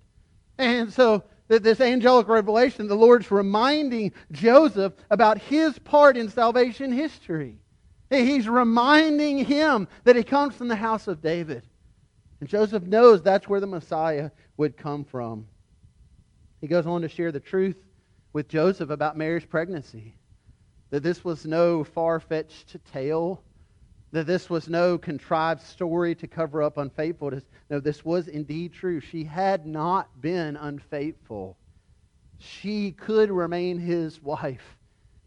And 0.59 0.93
so 0.93 1.25
that 1.49 1.63
this 1.63 1.81
angelic 1.81 2.29
revelation, 2.29 2.89
the 2.89 2.95
Lord's 2.95 3.31
reminding 3.31 4.13
Joseph 4.33 4.95
about 5.11 5.39
his 5.39 5.79
part 5.79 6.17
in 6.17 6.29
salvation 6.29 6.93
history. 6.93 7.59
He's 8.11 8.49
reminding 8.49 9.45
him 9.45 9.89
that 10.05 10.17
he 10.17 10.23
comes 10.23 10.55
from 10.55 10.69
the 10.69 10.77
house 10.77 11.09
of 11.09 11.21
David. 11.21 11.63
And 12.41 12.49
Joseph 12.49 12.85
knows 12.85 13.23
that's 13.23 13.49
where 13.49 13.61
the 13.61 13.67
Messiah 13.67 14.31
would 14.57 14.77
come 14.77 15.05
from. 15.05 15.47
He 16.61 16.67
goes 16.67 16.87
on 16.87 17.03
to 17.03 17.09
share 17.09 17.33
the 17.33 17.41
truth 17.41 17.77
with 18.33 18.49
Joseph 18.49 18.91
about 18.91 19.17
Mary's 19.17 19.45
pregnancy 19.45 20.15
that 20.91 21.03
this 21.03 21.25
was 21.25 21.45
no 21.45 21.83
far 21.85 22.21
fetched 22.21 22.77
tale, 22.93 23.43
that 24.17 24.27
this 24.27 24.49
was 24.49 24.67
no 24.67 24.97
contrived 24.97 25.61
story 25.61 26.15
to 26.15 26.27
cover 26.27 26.63
up 26.63 26.79
unfaithfulness. 26.79 27.45
No, 27.69 27.81
this 27.81 28.03
was 28.03 28.29
indeed 28.29 28.73
true. 28.73 28.99
She 28.99 29.25
had 29.25 29.67
not 29.67 30.23
been 30.23 30.57
unfaithful, 30.57 31.59
she 32.39 32.93
could 32.93 33.31
remain 33.31 33.79
his 33.79 34.23
wife. 34.23 34.79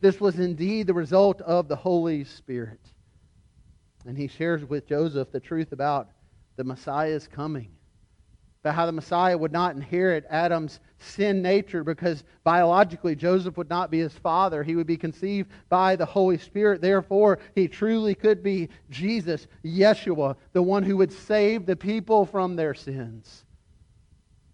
This 0.02 0.19
was 0.19 0.39
indeed 0.39 0.88
the 0.88 0.95
result 0.95 1.39
of 1.41 1.67
the 1.67 1.75
Holy 1.75 2.23
Spirit. 2.23 2.80
And 4.08 4.17
he 4.17 4.28
shares 4.28 4.65
with 4.65 4.88
Joseph 4.88 5.32
the 5.32 5.39
truth 5.39 5.71
about 5.71 6.10
the 6.56 6.63
Messiah's 6.63 7.28
coming 7.28 7.69
about 8.62 8.76
how 8.76 8.86
the 8.86 8.91
Messiah 8.91 9.38
would 9.38 9.54
not 9.54 9.76
inherit 9.76 10.26
Adam's 10.30 10.82
sin 10.98 11.41
nature 11.41 11.82
because 11.82 12.26
biologically 12.43 13.15
Joseph 13.15 13.56
would 13.58 13.69
not 13.69 13.89
be 13.89 14.00
his 14.00 14.13
father. 14.13 14.63
He 14.63 14.76
would 14.76 14.88
be 14.88 14.98
conceived 14.98 15.50
by 15.69 15.95
the 15.95 16.06
Holy 16.06 16.38
Spirit. 16.38 16.82
Therefore, 16.82 17.39
he 17.56 17.69
truly 17.69 18.15
could 18.15 18.43
be 18.43 18.67
Jesus, 18.89 19.48
Yeshua, 19.63 20.36
the 20.52 20.62
one 20.62 20.84
who 20.84 20.98
would 20.98 21.13
save 21.13 21.65
the 21.65 21.76
people 21.76 22.26
from 22.26 22.58
their 22.58 22.74
sins. 22.74 23.45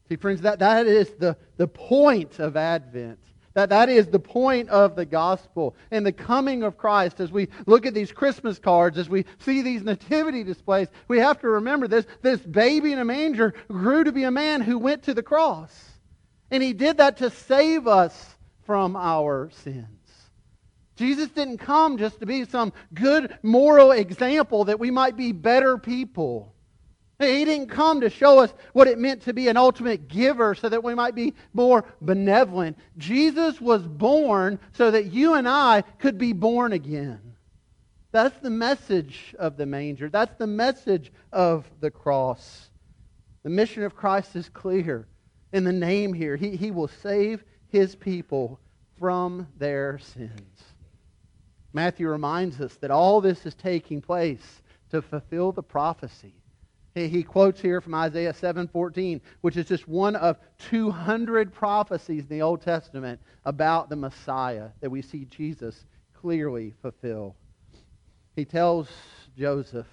See, 0.07 0.17
friends, 0.17 0.41
that, 0.41 0.59
that 0.59 0.85
is 0.85 1.09
the, 1.17 1.35
the 1.57 1.67
point 1.67 2.37
of 2.37 2.55
Advent. 2.55 3.19
That, 3.55 3.69
that 3.69 3.87
is 3.87 4.07
the 4.07 4.19
point 4.19 4.67
of 4.67 4.97
the 4.97 5.05
gospel 5.05 5.77
and 5.89 6.05
the 6.05 6.11
coming 6.11 6.61
of 6.63 6.77
Christ. 6.77 7.21
As 7.21 7.31
we 7.31 7.47
look 7.65 7.85
at 7.85 7.93
these 7.93 8.11
Christmas 8.11 8.59
cards, 8.59 8.97
as 8.97 9.09
we 9.09 9.25
see 9.39 9.61
these 9.61 9.81
nativity 9.81 10.43
displays, 10.43 10.89
we 11.07 11.19
have 11.19 11.39
to 11.39 11.47
remember 11.47 11.87
this. 11.87 12.05
This 12.21 12.41
baby 12.41 12.91
in 12.91 12.99
a 12.99 13.05
manger 13.05 13.53
grew 13.69 14.03
to 14.03 14.11
be 14.11 14.23
a 14.23 14.31
man 14.31 14.59
who 14.59 14.77
went 14.77 15.03
to 15.03 15.13
the 15.13 15.23
cross. 15.23 15.73
And 16.51 16.61
he 16.61 16.73
did 16.73 16.97
that 16.97 17.17
to 17.17 17.29
save 17.29 17.87
us 17.87 18.35
from 18.65 18.97
our 18.97 19.49
sins. 19.63 19.87
Jesus 20.97 21.29
didn't 21.29 21.57
come 21.59 21.97
just 21.97 22.19
to 22.19 22.25
be 22.25 22.43
some 22.45 22.73
good 22.93 23.37
moral 23.41 23.91
example 23.91 24.65
that 24.65 24.79
we 24.79 24.91
might 24.91 25.15
be 25.15 25.31
better 25.31 25.77
people. 25.77 26.54
He 27.17 27.45
didn't 27.45 27.69
come 27.69 28.01
to 28.01 28.09
show 28.09 28.39
us 28.39 28.53
what 28.73 28.87
it 28.87 28.99
meant 28.99 29.21
to 29.21 29.33
be 29.33 29.47
an 29.47 29.55
ultimate 29.55 30.09
giver 30.09 30.53
so 30.53 30.67
that 30.67 30.83
we 30.83 30.95
might 30.95 31.15
be 31.15 31.33
more 31.53 31.85
benevolent. 32.01 32.77
Jesus 32.97 33.61
was 33.61 33.87
born 33.87 34.59
so 34.73 34.91
that 34.91 35.13
you 35.13 35.35
and 35.35 35.47
I 35.47 35.81
could 35.99 36.17
be 36.17 36.33
born 36.33 36.73
again. 36.73 37.35
That's 38.11 38.37
the 38.39 38.49
message 38.49 39.33
of 39.39 39.55
the 39.55 39.65
manger. 39.65 40.09
That's 40.09 40.35
the 40.37 40.47
message 40.47 41.11
of 41.31 41.65
the 41.79 41.91
cross. 41.91 42.69
The 43.43 43.49
mission 43.49 43.83
of 43.83 43.95
Christ 43.95 44.35
is 44.35 44.49
clear 44.49 45.07
in 45.53 45.63
the 45.63 45.73
name 45.73 46.13
here. 46.13 46.35
He, 46.35 46.57
he 46.57 46.71
will 46.71 46.87
save 46.87 47.43
his 47.69 47.95
people 47.95 48.59
from 48.99 49.47
their 49.57 49.99
sins. 49.99 50.63
Matthew 51.71 52.09
reminds 52.09 52.59
us 52.59 52.75
that 52.75 52.91
all 52.91 53.21
this 53.21 53.45
is 53.45 53.53
taking 53.53 54.01
place 54.01 54.61
to 54.91 55.01
fulfill 55.01 55.51
the 55.51 55.63
prophecy 55.63 56.35
he 56.95 57.23
quotes 57.23 57.59
here 57.59 57.81
from 57.81 57.93
Isaiah 57.93 58.33
7:14, 58.33 59.19
which 59.41 59.57
is 59.57 59.67
just 59.67 59.87
one 59.87 60.15
of 60.15 60.37
200 60.69 61.53
prophecies 61.53 62.23
in 62.23 62.29
the 62.29 62.41
Old 62.41 62.61
Testament 62.61 63.19
about 63.43 63.89
the 63.89 63.97
Messiah 63.97 64.69
that 64.79 64.89
we 64.89 65.01
see 65.01 65.25
Jesus 65.25 65.85
clearly 66.13 66.73
fulfill. 66.81 67.35
He 68.35 68.45
tells 68.45 68.89
Joseph, 69.37 69.87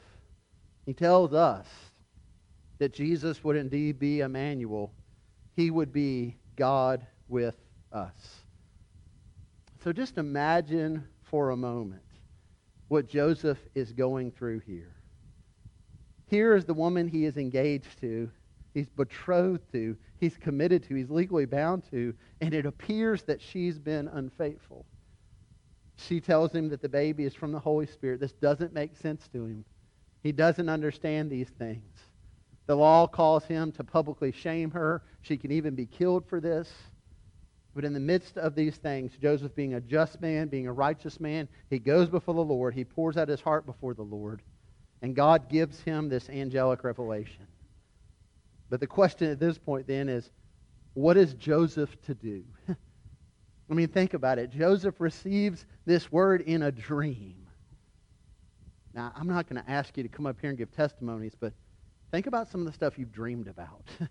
he 0.87 0.95
tells 0.95 1.33
us 1.33 1.67
that 2.79 2.93
Jesus 2.93 3.43
would 3.43 3.57
indeed 3.57 3.99
be 3.99 4.21
Emmanuel. 4.21 4.93
He 5.57 5.71
would 5.71 5.93
be 5.93 6.37
God 6.57 7.05
with 7.29 7.57
us. 7.93 8.45
So 9.83 9.93
just 9.93 10.19
imagine 10.19 11.09
for 11.23 11.51
a 11.51 11.57
moment 11.57 12.03
what 12.89 13.09
Joseph 13.09 13.59
is 13.75 13.93
going 13.93 14.31
through 14.31 14.61
here. 14.61 14.95
Here 16.33 16.57
is 16.57 16.65
the 16.65 16.73
woman 16.73 17.09
he 17.09 17.27
is 17.27 17.37
engaged 17.37 18.01
to, 18.01 18.31
he's 18.73 18.89
betrothed 18.89 19.71
to, 19.73 19.95
he's 20.17 20.39
committed 20.39 20.83
to, 20.85 20.95
he's 20.95 21.11
legally 21.11 21.45
bound 21.45 21.85
to, 21.91 22.15
and 22.41 22.55
it 22.55 22.65
appears 22.65 23.23
that 23.25 23.43
she's 23.43 23.79
been 23.79 24.09
unfaithful. 24.09 24.87
She 25.97 26.23
tells 26.23 26.51
him 26.51 26.71
that 26.71 26.81
the 26.81 26.89
baby 26.89 27.27
is 27.27 27.35
from 27.35 27.53
the 27.53 27.59
Holy 27.59 27.85
Spirit. 27.85 28.19
This 28.19 28.33
doesn't 28.33 28.73
make 28.73 28.97
sense 28.97 29.29
to 29.35 29.45
him. 29.45 29.63
He 30.23 30.33
doesn't 30.33 30.71
understand 30.71 31.31
these 31.31 31.51
things. 31.51 31.99
The 32.65 32.77
law 32.77 33.07
calls 33.07 33.45
him 33.45 33.71
to 33.73 33.85
publicly 33.85 34.33
shame 34.33 34.71
her. 34.71 35.03
She 35.21 35.37
can 35.37 35.53
even 35.53 35.75
be 35.75 35.85
killed 35.85 36.27
for 36.27 36.41
this. 36.41 36.73
But 37.75 37.85
in 37.85 37.93
the 37.93 38.01
midst 38.01 38.39
of 38.39 38.55
these 38.55 38.77
things, 38.77 39.13
Joseph, 39.21 39.55
being 39.55 39.75
a 39.75 39.83
just 39.83 40.23
man, 40.23 40.49
being 40.49 40.67
a 40.67 40.73
righteous 40.73 41.21
man, 41.21 41.47
he 41.69 41.79
goes 41.79 42.09
before 42.09 42.33
the 42.33 42.41
Lord. 42.41 42.73
He 42.73 42.87
pours 42.87 43.19
out 43.19 43.29
his 43.29 43.43
heart 43.43 43.67
before 43.67 43.93
the 43.93 44.01
Lord. 44.01 44.41
And 45.03 45.17
God 45.17 45.49
gives 45.49 45.81
him 45.81 46.09
this 46.09 46.31
angelic 46.31 46.85
revelation. 46.85 47.47
But 48.71 48.81
the 48.81 48.87
question 48.87 49.31
at 49.31 49.41
this 49.41 49.59
point 49.59 49.87
then 49.87 50.09
is 50.09 50.31
what 50.95 51.17
is 51.17 51.35
Joseph 51.35 52.01
to 52.03 52.15
do? 52.15 52.45
I 52.69 53.75
mean, 53.75 53.89
think 53.89 54.15
about 54.15 54.39
it. 54.39 54.51
Joseph 54.51 55.01
receives 55.01 55.67
this 55.87 56.13
word 56.13 56.43
in 56.43 56.63
a 56.63 56.73
dream. 56.73 57.47
Now, 58.95 59.13
I'm 59.17 59.27
not 59.27 59.49
going 59.49 59.63
to 59.63 59.71
ask 59.71 59.97
you 59.97 60.03
to 60.03 60.09
come 60.09 60.27
up 60.27 60.37
here 60.41 60.51
and 60.51 60.59
give 60.59 60.71
testimonies, 60.71 61.33
but 61.39 61.53
think 62.11 62.27
about 62.27 62.49
some 62.49 62.61
of 62.61 62.67
the 62.67 62.73
stuff 62.73 62.99
you've 62.99 63.13
dreamed 63.13 63.49
about. 63.49 63.85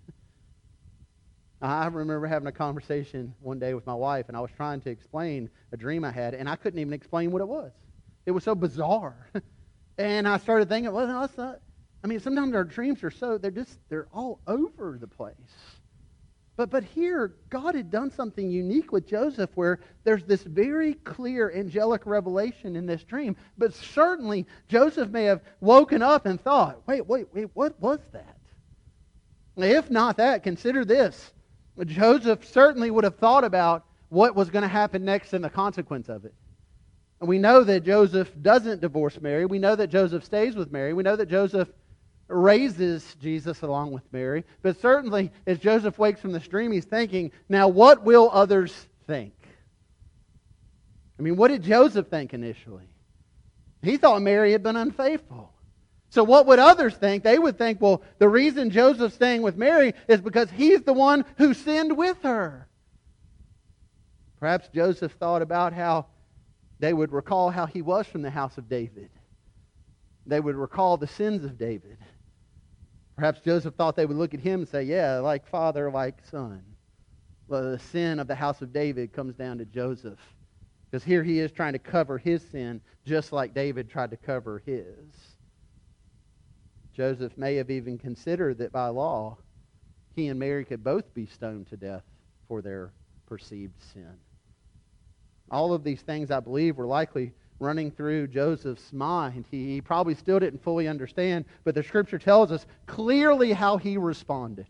I 1.61 1.85
remember 1.85 2.25
having 2.25 2.47
a 2.47 2.51
conversation 2.51 3.35
one 3.39 3.59
day 3.59 3.75
with 3.75 3.85
my 3.85 3.93
wife, 3.93 4.25
and 4.27 4.35
I 4.35 4.39
was 4.39 4.49
trying 4.55 4.81
to 4.81 4.89
explain 4.89 5.49
a 5.71 5.77
dream 5.77 6.03
I 6.03 6.11
had, 6.11 6.33
and 6.33 6.49
I 6.49 6.55
couldn't 6.55 6.79
even 6.79 6.93
explain 6.93 7.31
what 7.31 7.41
it 7.41 7.47
was. 7.47 7.71
It 8.25 8.31
was 8.31 8.43
so 8.43 8.55
bizarre. 8.55 9.29
And 9.97 10.27
I 10.27 10.37
started 10.37 10.69
thinking, 10.69 10.91
well, 10.91 11.07
that's 11.07 11.37
not, 11.37 11.59
I 12.03 12.07
mean, 12.07 12.19
sometimes 12.19 12.55
our 12.55 12.63
dreams 12.63 13.03
are 13.03 13.11
so, 13.11 13.37
they're 13.37 13.51
just, 13.51 13.77
they're 13.89 14.07
all 14.13 14.39
over 14.47 14.97
the 14.99 15.07
place. 15.07 15.35
But, 16.57 16.69
but 16.69 16.83
here, 16.83 17.35
God 17.49 17.75
had 17.75 17.89
done 17.89 18.11
something 18.11 18.49
unique 18.49 18.91
with 18.91 19.07
Joseph 19.07 19.49
where 19.55 19.79
there's 20.03 20.23
this 20.23 20.43
very 20.43 20.95
clear 20.95 21.51
angelic 21.51 22.05
revelation 22.05 22.75
in 22.75 22.85
this 22.85 23.03
dream. 23.03 23.35
But 23.57 23.73
certainly, 23.73 24.45
Joseph 24.67 25.09
may 25.09 25.23
have 25.25 25.41
woken 25.59 26.01
up 26.01 26.25
and 26.25 26.39
thought, 26.39 26.81
wait, 26.87 27.07
wait, 27.07 27.27
wait, 27.33 27.47
what 27.53 27.79
was 27.81 27.99
that? 28.11 28.37
If 29.57 29.89
not 29.89 30.17
that, 30.17 30.43
consider 30.43 30.85
this. 30.85 31.33
Joseph 31.85 32.45
certainly 32.45 32.91
would 32.91 33.05
have 33.05 33.15
thought 33.15 33.43
about 33.43 33.85
what 34.09 34.35
was 34.35 34.49
going 34.49 34.63
to 34.63 34.67
happen 34.67 35.05
next 35.05 35.33
and 35.33 35.43
the 35.43 35.49
consequence 35.49 36.09
of 36.09 36.25
it. 36.25 36.33
And 37.21 37.29
we 37.29 37.37
know 37.37 37.63
that 37.63 37.83
Joseph 37.83 38.31
doesn't 38.41 38.81
divorce 38.81 39.21
Mary. 39.21 39.45
We 39.45 39.59
know 39.59 39.75
that 39.75 39.87
Joseph 39.87 40.25
stays 40.25 40.55
with 40.55 40.71
Mary. 40.71 40.93
We 40.93 41.03
know 41.03 41.15
that 41.15 41.29
Joseph 41.29 41.69
raises 42.27 43.15
Jesus 43.21 43.61
along 43.61 43.91
with 43.91 44.01
Mary. 44.11 44.43
But 44.63 44.81
certainly, 44.81 45.31
as 45.45 45.59
Joseph 45.59 45.99
wakes 45.99 46.19
from 46.19 46.31
this 46.31 46.47
dream, 46.47 46.71
he's 46.71 46.85
thinking, 46.85 47.31
now 47.47 47.67
what 47.67 48.03
will 48.03 48.31
others 48.33 48.73
think? 49.05 49.33
I 51.19 51.21
mean, 51.21 51.35
what 51.35 51.49
did 51.49 51.61
Joseph 51.61 52.07
think 52.07 52.33
initially? 52.33 52.89
He 53.83 53.97
thought 53.97 54.23
Mary 54.23 54.51
had 54.51 54.63
been 54.63 54.75
unfaithful. 54.75 55.53
So, 56.09 56.23
what 56.23 56.47
would 56.47 56.59
others 56.59 56.95
think? 56.95 57.23
They 57.23 57.37
would 57.37 57.57
think, 57.57 57.79
well, 57.79 58.01
the 58.17 58.27
reason 58.27 58.71
Joseph's 58.71 59.15
staying 59.15 59.43
with 59.43 59.55
Mary 59.55 59.93
is 60.07 60.21
because 60.21 60.49
he's 60.49 60.81
the 60.81 60.93
one 60.93 61.23
who 61.37 61.53
sinned 61.53 61.95
with 61.95 62.17
her. 62.23 62.67
Perhaps 64.39 64.69
Joseph 64.73 65.11
thought 65.13 65.43
about 65.43 65.73
how 65.73 66.07
they 66.81 66.93
would 66.93 67.13
recall 67.13 67.51
how 67.51 67.67
he 67.67 67.83
was 67.83 68.07
from 68.07 68.23
the 68.23 68.31
house 68.31 68.57
of 68.57 68.67
David. 68.67 69.11
They 70.25 70.39
would 70.39 70.55
recall 70.55 70.97
the 70.97 71.07
sins 71.07 71.45
of 71.45 71.57
David. 71.57 71.97
Perhaps 73.15 73.41
Joseph 73.41 73.75
thought 73.75 73.95
they 73.95 74.07
would 74.07 74.17
look 74.17 74.33
at 74.33 74.39
him 74.39 74.61
and 74.61 74.67
say, 74.67 74.83
Yeah, 74.83 75.19
like 75.19 75.47
father, 75.47 75.91
like 75.91 76.25
son. 76.25 76.63
Well, 77.47 77.71
the 77.71 77.79
sin 77.79 78.19
of 78.19 78.27
the 78.27 78.35
house 78.35 78.63
of 78.63 78.73
David 78.73 79.13
comes 79.13 79.35
down 79.35 79.59
to 79.59 79.65
Joseph. 79.65 80.19
Because 80.89 81.03
here 81.03 81.23
he 81.23 81.39
is 81.39 81.51
trying 81.51 81.73
to 81.73 81.79
cover 81.79 82.17
his 82.17 82.41
sin 82.49 82.81
just 83.05 83.31
like 83.31 83.53
David 83.53 83.87
tried 83.87 84.09
to 84.11 84.17
cover 84.17 84.63
his. 84.65 85.37
Joseph 86.95 87.37
may 87.37 87.55
have 87.55 87.69
even 87.69 87.99
considered 87.99 88.57
that 88.57 88.71
by 88.71 88.87
law, 88.87 89.37
he 90.15 90.27
and 90.29 90.39
Mary 90.39 90.65
could 90.65 90.83
both 90.83 91.13
be 91.13 91.27
stoned 91.27 91.67
to 91.67 91.77
death 91.77 92.03
for 92.47 92.61
their 92.63 92.91
perceived 93.27 93.79
sin. 93.93 94.17
All 95.51 95.73
of 95.73 95.83
these 95.83 96.01
things, 96.01 96.31
I 96.31 96.39
believe, 96.39 96.77
were 96.77 96.87
likely 96.87 97.33
running 97.59 97.91
through 97.91 98.27
Joseph's 98.27 98.93
mind. 98.93 99.45
He, 99.51 99.75
he 99.75 99.81
probably 99.81 100.15
still 100.15 100.39
didn't 100.39 100.63
fully 100.63 100.87
understand, 100.87 101.45
but 101.65 101.75
the 101.75 101.83
scripture 101.83 102.17
tells 102.17 102.51
us 102.51 102.65
clearly 102.87 103.51
how 103.51 103.77
he 103.77 103.97
responded. 103.97 104.65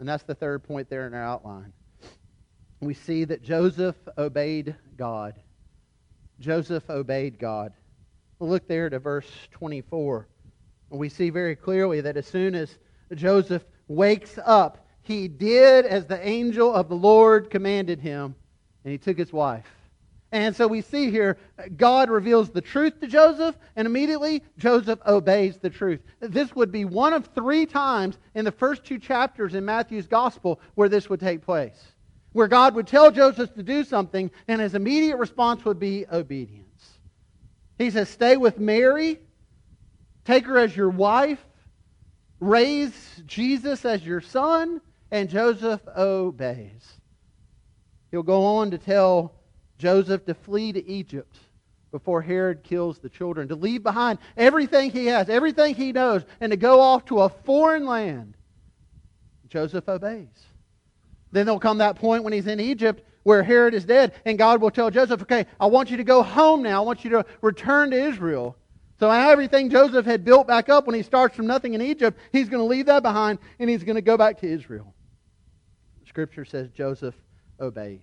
And 0.00 0.08
that's 0.08 0.24
the 0.24 0.34
third 0.34 0.64
point 0.64 0.88
there 0.88 1.06
in 1.06 1.14
our 1.14 1.22
outline. 1.22 1.72
We 2.80 2.94
see 2.94 3.24
that 3.24 3.42
Joseph 3.42 3.94
obeyed 4.18 4.74
God. 4.96 5.34
Joseph 6.40 6.88
obeyed 6.90 7.38
God. 7.38 7.72
Look 8.40 8.66
there 8.66 8.90
to 8.90 8.98
verse 8.98 9.30
24. 9.52 10.26
And 10.90 10.98
we 10.98 11.08
see 11.08 11.30
very 11.30 11.54
clearly 11.54 12.00
that 12.00 12.16
as 12.16 12.26
soon 12.26 12.56
as 12.56 12.78
Joseph 13.14 13.64
wakes 13.86 14.38
up, 14.44 14.88
he 15.02 15.28
did 15.28 15.84
as 15.84 16.06
the 16.06 16.26
angel 16.26 16.72
of 16.72 16.88
the 16.88 16.96
Lord 16.96 17.50
commanded 17.50 18.00
him, 18.00 18.34
and 18.84 18.90
he 18.90 18.98
took 18.98 19.18
his 19.18 19.32
wife 19.32 19.66
and 20.32 20.56
so 20.56 20.66
we 20.66 20.80
see 20.80 21.10
here, 21.10 21.36
God 21.76 22.08
reveals 22.08 22.48
the 22.48 22.62
truth 22.62 22.98
to 23.00 23.06
Joseph, 23.06 23.54
and 23.76 23.84
immediately 23.84 24.42
Joseph 24.56 24.98
obeys 25.06 25.58
the 25.58 25.68
truth. 25.68 26.00
This 26.20 26.56
would 26.56 26.72
be 26.72 26.86
one 26.86 27.12
of 27.12 27.26
three 27.34 27.66
times 27.66 28.16
in 28.34 28.46
the 28.46 28.50
first 28.50 28.82
two 28.82 28.98
chapters 28.98 29.54
in 29.54 29.66
Matthew's 29.66 30.06
gospel 30.06 30.58
where 30.74 30.88
this 30.88 31.10
would 31.10 31.20
take 31.20 31.42
place. 31.42 31.92
Where 32.32 32.48
God 32.48 32.74
would 32.74 32.86
tell 32.86 33.10
Joseph 33.10 33.52
to 33.54 33.62
do 33.62 33.84
something, 33.84 34.30
and 34.48 34.62
his 34.62 34.74
immediate 34.74 35.18
response 35.18 35.66
would 35.66 35.78
be 35.78 36.06
obedience. 36.10 36.98
He 37.76 37.90
says, 37.90 38.08
Stay 38.08 38.38
with 38.38 38.58
Mary, 38.58 39.20
take 40.24 40.46
her 40.46 40.56
as 40.56 40.74
your 40.74 40.88
wife, 40.88 41.44
raise 42.40 43.22
Jesus 43.26 43.84
as 43.84 44.02
your 44.02 44.22
son, 44.22 44.80
and 45.10 45.28
Joseph 45.28 45.82
obeys. 45.94 46.90
He'll 48.10 48.22
go 48.22 48.44
on 48.44 48.70
to 48.70 48.78
tell 48.78 49.34
Joseph 49.82 50.24
to 50.26 50.34
flee 50.34 50.72
to 50.72 50.88
Egypt 50.88 51.36
before 51.90 52.22
Herod 52.22 52.62
kills 52.62 53.00
the 53.00 53.08
children, 53.08 53.48
to 53.48 53.56
leave 53.56 53.82
behind 53.82 54.20
everything 54.36 54.92
he 54.92 55.06
has, 55.06 55.28
everything 55.28 55.74
he 55.74 55.90
knows, 55.90 56.22
and 56.40 56.52
to 56.52 56.56
go 56.56 56.80
off 56.80 57.04
to 57.06 57.22
a 57.22 57.28
foreign 57.28 57.84
land. 57.84 58.34
Joseph 59.48 59.88
obeys. 59.88 60.28
Then 61.32 61.46
there'll 61.46 61.58
come 61.58 61.78
that 61.78 61.96
point 61.96 62.22
when 62.22 62.32
he's 62.32 62.46
in 62.46 62.60
Egypt 62.60 63.04
where 63.24 63.42
Herod 63.42 63.74
is 63.74 63.84
dead, 63.84 64.12
and 64.24 64.38
God 64.38 64.60
will 64.60 64.70
tell 64.70 64.88
Joseph, 64.88 65.22
okay, 65.22 65.46
I 65.58 65.66
want 65.66 65.90
you 65.90 65.96
to 65.96 66.04
go 66.04 66.22
home 66.22 66.62
now. 66.62 66.80
I 66.80 66.86
want 66.86 67.04
you 67.04 67.10
to 67.10 67.26
return 67.40 67.90
to 67.90 68.00
Israel. 68.00 68.56
So 69.00 69.10
everything 69.10 69.68
Joseph 69.68 70.06
had 70.06 70.24
built 70.24 70.46
back 70.46 70.68
up 70.68 70.86
when 70.86 70.94
he 70.94 71.02
starts 71.02 71.34
from 71.34 71.48
nothing 71.48 71.74
in 71.74 71.82
Egypt, 71.82 72.20
he's 72.30 72.48
going 72.48 72.62
to 72.62 72.68
leave 72.68 72.86
that 72.86 73.02
behind, 73.02 73.40
and 73.58 73.68
he's 73.68 73.82
going 73.82 73.96
to 73.96 74.02
go 74.02 74.16
back 74.16 74.38
to 74.42 74.46
Israel. 74.46 74.94
Scripture 76.06 76.44
says 76.44 76.70
Joseph 76.70 77.16
obeys. 77.58 78.00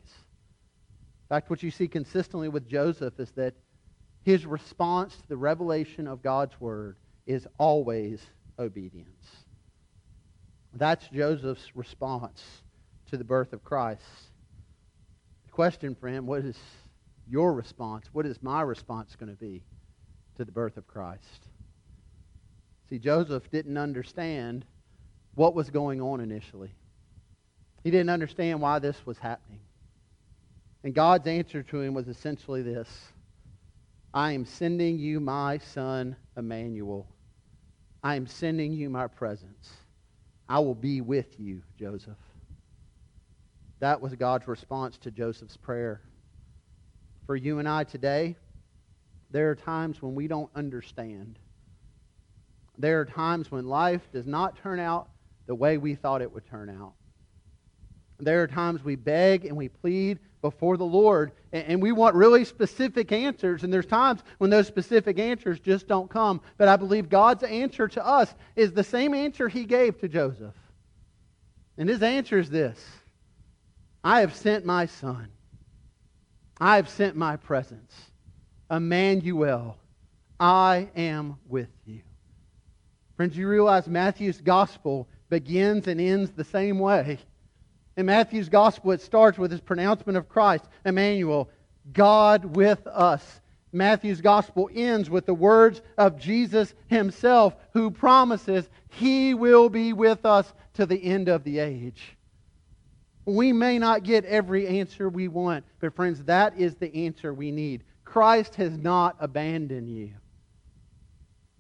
In 1.30 1.36
fact, 1.36 1.52
what 1.52 1.62
you 1.62 1.70
see 1.70 1.88
consistently 1.88 2.50
with 2.50 2.68
Joseph 2.68 3.20
is 3.20 3.30
that 3.32 3.54
his 4.24 4.48
response 4.48 5.16
to 5.16 5.28
the 5.30 5.38
revelation 5.38 6.08
of 6.08 6.24
God's 6.24 6.60
word 6.60 6.98
is 7.28 7.48
always 7.60 8.20
obedience. 8.58 9.28
That's 10.74 11.08
Joseph's 11.10 11.76
response 11.76 12.44
to 13.12 13.18
the 13.18 13.24
birth 13.24 13.54
of 13.54 13.64
Christ. 13.64 14.02
The 15.46 15.52
question 15.52 15.96
for 15.96 16.08
him, 16.08 16.26
what 16.26 16.44
is 16.44 16.58
your 17.28 17.54
response? 17.54 18.08
What 18.12 18.26
is 18.26 18.42
my 18.42 18.62
response 18.62 19.16
going 19.16 19.32
to 19.32 19.38
be 19.38 19.62
to 20.38 20.46
the 20.46 20.52
birth 20.52 20.78
of 20.78 20.88
Christ? 20.88 21.48
See, 22.90 22.98
Joseph 22.98 23.52
didn't 23.52 23.78
understand 23.78 24.66
what 25.36 25.54
was 25.54 25.70
going 25.70 26.02
on 26.02 26.22
initially. 26.22 26.74
He 27.84 27.92
didn't 27.92 28.10
understand 28.10 28.62
why 28.62 28.80
this 28.80 29.06
was 29.06 29.20
happening. 29.20 29.60
And 30.84 30.94
God's 30.94 31.28
answer 31.28 31.62
to 31.64 31.82
him 31.82 31.94
was 31.94 32.08
essentially 32.08 32.62
this 32.62 32.90
I 34.14 34.32
am 34.32 34.46
sending 34.46 34.98
you 34.98 35.20
my 35.20 35.58
son, 35.60 36.16
Emmanuel. 36.36 37.08
I 38.02 38.16
am 38.16 38.28
sending 38.28 38.72
you 38.74 38.90
my 38.90 39.08
presence. 39.08 39.70
I 40.48 40.60
will 40.60 40.76
be 40.76 41.02
with 41.02 41.40
you, 41.40 41.62
Joseph. 41.78 42.18
That 43.80 44.02
was 44.02 44.16
God's 44.16 44.48
response 44.48 44.98
to 45.00 45.12
Joseph's 45.12 45.58
prayer. 45.58 46.02
For 47.28 47.36
you 47.36 47.60
and 47.60 47.68
I 47.68 47.84
today, 47.84 48.36
there 49.30 49.52
are 49.52 49.56
times 49.56 50.02
when 50.02 50.16
we 50.16 50.28
don't 50.28 50.50
understand. 50.56 51.38
There 52.78 53.00
are 53.02 53.06
times 53.06 53.52
when 53.52 53.68
life 53.68 54.02
does 54.12 54.26
not 54.26 54.58
turn 54.58 54.80
out 54.80 55.10
the 55.46 55.54
way 55.54 55.78
we 55.78 55.94
thought 55.96 56.22
it 56.22 56.34
would 56.34 56.48
turn 56.48 56.70
out. 56.70 56.94
There 58.20 58.44
are 58.44 58.48
times 58.48 58.84
we 58.84 58.96
beg 58.96 59.46
and 59.46 59.56
we 59.56 59.70
plead 59.70 60.20
before 60.42 60.78
the 60.78 60.86
Lord, 60.86 61.32
and 61.52 61.82
we 61.82 61.92
want 61.92 62.16
really 62.16 62.46
specific 62.46 63.12
answers. 63.12 63.64
And 63.64 63.74
there's 63.74 63.86
times 63.86 64.22
when 64.38 64.50
those 64.50 64.68
specific 64.68 65.20
answers 65.20 65.60
just 65.60 65.88
don't 65.88 66.10
come. 66.10 66.42
But 66.58 66.68
I 66.68 66.78
believe 66.78 67.10
God's 67.10 67.44
answer 67.44 67.88
to 67.90 68.06
us 68.06 68.34
is 68.56 68.72
the 68.72 68.84
same 68.84 69.14
answer 69.14 69.50
He 69.50 69.66
gave 69.66 70.00
to 70.00 70.08
Joseph. 70.08 70.56
And 71.78 71.90
His 71.90 72.02
answer 72.04 72.40
is 72.40 72.50
this 72.50 72.80
I 74.04 74.22
have 74.22 74.36
sent 74.36 74.66
my 74.66 74.86
son, 74.86 75.30
I 76.60 76.78
have 76.78 76.90
sent 76.90 77.16
my 77.16 77.38
presence. 77.38 77.94
Emmanuel, 78.72 79.78
I 80.40 80.90
am 80.96 81.38
with 81.48 81.70
you. 81.86 82.02
Friends, 83.18 83.36
you 83.36 83.48
realize 83.48 83.88
Matthew's 83.88 84.40
gospel 84.40 85.10
begins 85.30 85.88
and 85.88 86.00
ends 86.00 86.32
the 86.32 86.44
same 86.44 86.80
way. 86.80 87.20
In 88.00 88.06
Matthew's 88.06 88.48
gospel, 88.48 88.92
it 88.92 89.02
starts 89.02 89.38
with 89.38 89.52
his 89.52 89.60
pronouncement 89.60 90.18
of 90.18 90.30
Christ, 90.30 90.64
Emmanuel, 90.86 91.50
God 91.92 92.56
with 92.56 92.88
us. 92.88 93.42
Matthew's 93.74 94.22
gospel 94.22 94.70
ends 94.74 95.10
with 95.10 95.26
the 95.26 95.34
words 95.34 95.82
of 95.98 96.18
Jesus 96.18 96.74
himself, 96.88 97.58
who 97.74 97.92
promises 97.92 98.70
he 98.88 99.34
will 99.34 99.68
be 99.68 99.92
with 99.92 100.26
us 100.26 100.54
to 100.76 100.86
the 100.86 101.04
end 101.04 101.28
of 101.28 101.44
the 101.44 101.60
age. 101.60 102.16
We 103.26 103.52
may 103.52 103.78
not 103.78 104.04
get 104.04 104.24
every 104.24 104.80
answer 104.80 105.10
we 105.10 105.28
want, 105.28 105.66
but 105.82 105.94
friends, 105.94 106.24
that 106.24 106.58
is 106.58 106.76
the 106.76 107.06
answer 107.06 107.34
we 107.34 107.52
need. 107.52 107.84
Christ 108.06 108.56
has 108.56 108.78
not 108.78 109.18
abandoned 109.20 109.90
you. 109.90 110.12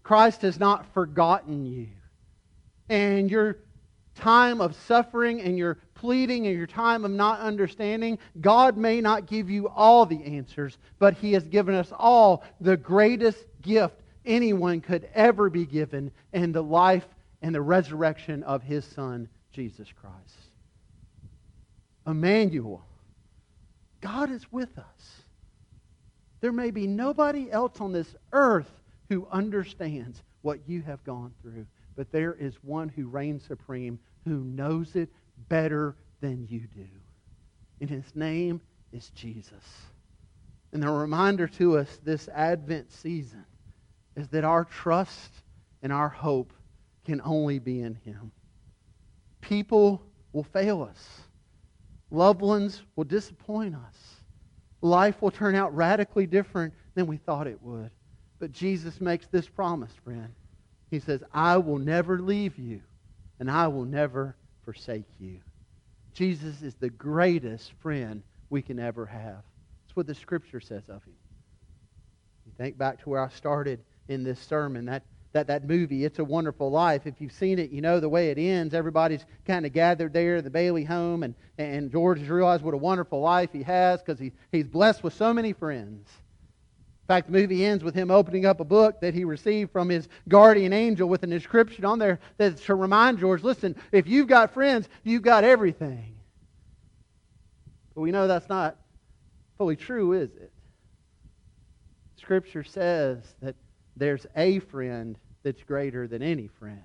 Christ 0.04 0.44
has 0.44 0.58
not 0.58 0.86
forgotten 0.94 1.66
you. 1.66 1.90
And 2.88 3.30
your 3.30 3.58
time 4.16 4.62
of 4.62 4.76
suffering 4.76 5.42
and 5.42 5.58
your 5.58 5.78
pleading 6.00 6.48
and 6.48 6.56
your 6.56 6.68
time 6.68 7.04
of 7.04 7.12
not 7.12 7.42
understanding, 7.42 8.18
God 8.40 8.78
may 8.78 9.02
not 9.02 9.26
give 9.26 9.50
you 9.50 9.68
all 9.68 10.06
the 10.06 10.24
answers, 10.24 10.78
but 10.98 11.14
He 11.16 11.34
has 11.34 11.44
given 11.44 11.76
us 11.76 11.92
all 11.98 12.44
the 12.62 12.78
greatest 12.78 13.46
gift 13.62 14.02
anyone 14.26 14.80
could 14.80 15.10
ever 15.14 15.50
be 15.50 15.66
given 15.66 16.12
in 16.32 16.54
the 16.54 16.64
life 16.64 17.06
and 17.42 17.54
the 17.54 17.62
resurrection 17.62 18.44
of 18.44 18.64
His 18.64 18.86
Son, 18.86 19.28
Jesus 19.52 19.90
Christ. 20.00 20.16
Emmanuel. 22.08 22.86
God 24.00 24.32
is 24.32 24.50
with 24.52 24.78
us. 24.78 25.22
There 26.40 26.54
may 26.54 26.72
be 26.72 26.88
nobody 26.88 27.52
else 27.52 27.82
on 27.82 27.92
this 27.92 28.16
earth 28.32 28.72
who 29.10 29.28
understands 29.30 30.24
what 30.44 30.60
you 30.66 30.82
have 30.84 31.04
gone 31.04 31.34
through, 31.42 31.66
but 31.98 32.10
there 32.14 32.34
is 32.34 32.56
one 32.64 32.88
who 32.88 33.08
reigns 33.08 33.44
supreme 33.44 34.00
who 34.24 34.44
knows 34.46 34.96
it 34.96 35.10
better 35.48 35.96
than 36.22 36.48
you 36.50 36.62
do. 36.76 36.88
And 37.82 37.90
his 37.90 38.16
name 38.16 38.62
is 38.92 39.10
Jesus. 39.10 39.64
And 40.74 40.84
the 40.84 40.90
reminder 40.90 41.48
to 41.48 41.78
us 41.78 42.00
this 42.04 42.28
Advent 42.30 42.92
season 42.92 43.46
is 44.16 44.28
that 44.30 44.44
our 44.44 44.66
trust 44.66 45.32
and 45.82 45.94
our 45.94 46.10
hope 46.10 46.54
can 47.06 47.22
only 47.24 47.60
be 47.60 47.82
in 47.82 47.96
him. 47.96 48.32
People 49.42 50.02
will 50.34 50.44
fail 50.44 50.84
us. 50.84 51.22
Loved 52.12 52.42
ones 52.42 52.82
will 52.96 53.04
disappoint 53.04 53.76
us. 53.76 53.96
Life 54.82 55.22
will 55.22 55.32
turn 55.32 55.56
out 55.56 55.76
radically 55.76 56.26
different 56.26 56.74
than 56.96 57.08
we 57.08 57.18
thought 57.18 57.48
it 57.48 57.62
would. 57.62 57.92
But 58.40 58.52
Jesus 58.52 59.02
makes 59.02 59.28
this 59.28 59.48
promise, 59.48 59.92
friend. 60.04 60.34
He 60.90 61.00
says, 61.00 61.24
I 61.34 61.58
will 61.58 61.78
never 61.78 62.20
leave 62.20 62.58
you, 62.58 62.82
and 63.40 63.50
I 63.50 63.68
will 63.68 63.86
never 63.86 64.36
forsake 64.72 65.08
you. 65.20 65.40
Jesus 66.14 66.62
is 66.62 66.76
the 66.76 66.92
greatest 66.92 67.72
friend 67.82 68.22
we 68.52 68.62
can 68.62 68.78
ever 68.78 69.08
have. 69.08 69.42
That's 69.82 69.96
what 69.96 70.06
the 70.06 70.14
Scripture 70.14 70.60
says 70.60 70.84
of 70.90 71.04
him. 71.04 71.16
You 72.46 72.52
think 72.56 72.78
back 72.78 73.02
to 73.02 73.10
where 73.10 73.20
I 73.20 73.30
started 73.30 73.80
in 74.10 74.24
this 74.24 74.40
sermon, 74.40 74.86
that, 74.86 75.02
that, 75.32 75.48
that 75.48 75.68
movie, 75.68 76.06
It's 76.06 76.20
a 76.20 76.24
Wonderful 76.24 76.70
Life. 76.70 77.08
If 77.08 77.20
you've 77.20 77.32
seen 77.32 77.58
it, 77.58 77.72
you 77.72 77.82
know 77.82 78.00
the 78.00 78.10
way 78.10 78.30
it 78.30 78.38
ends. 78.38 78.76
Everybody's 78.76 79.26
kind 79.48 79.66
of 79.66 79.74
gathered 79.74 80.14
there, 80.14 80.40
the 80.44 80.52
Bailey 80.52 80.84
home, 80.84 81.24
and, 81.24 81.34
and 81.58 81.92
George 81.92 82.20
has 82.20 82.30
realized 82.30 82.62
what 82.62 82.76
a 82.76 82.78
wonderful 82.78 83.22
life 83.22 83.50
he 83.52 83.64
has 83.64 84.04
because 84.04 84.20
he, 84.20 84.34
he's 84.52 84.68
blessed 84.68 85.02
with 85.04 85.16
so 85.16 85.34
many 85.34 85.52
friends. 85.52 86.08
In 87.10 87.16
fact, 87.16 87.32
the 87.32 87.40
movie 87.40 87.66
ends 87.66 87.84
with 87.84 87.96
him 87.96 88.12
opening 88.12 88.46
up 88.46 88.60
a 88.60 88.64
book 88.64 89.02
that 89.02 89.16
he 89.16 89.24
received 89.24 89.72
from 89.72 89.90
his 89.90 90.08
guardian 90.28 90.72
angel 90.74 91.10
with 91.10 91.24
an 91.24 91.34
inscription 91.34 91.84
on 91.84 91.98
there 91.98 92.20
that's 92.38 92.64
to 92.66 92.76
remind 92.76 93.18
George 93.18 93.42
listen, 93.42 93.76
if 93.92 94.06
you've 94.06 94.28
got 94.28 94.54
friends, 94.54 94.88
you've 95.04 95.24
got 95.24 95.44
everything. 95.44 96.18
But 97.96 98.02
we 98.02 98.12
know 98.12 98.28
that's 98.28 98.48
not 98.48 98.78
fully 99.58 99.76
true, 99.76 100.14
is 100.14 100.30
it? 100.36 100.52
Scripture 102.18 102.64
says 102.64 103.24
that 103.42 103.56
there's 103.98 104.28
a 104.36 104.60
friend 104.60 105.18
that's 105.42 105.64
greater 105.64 106.08
than 106.08 106.22
any 106.22 106.46
friend, 106.46 106.80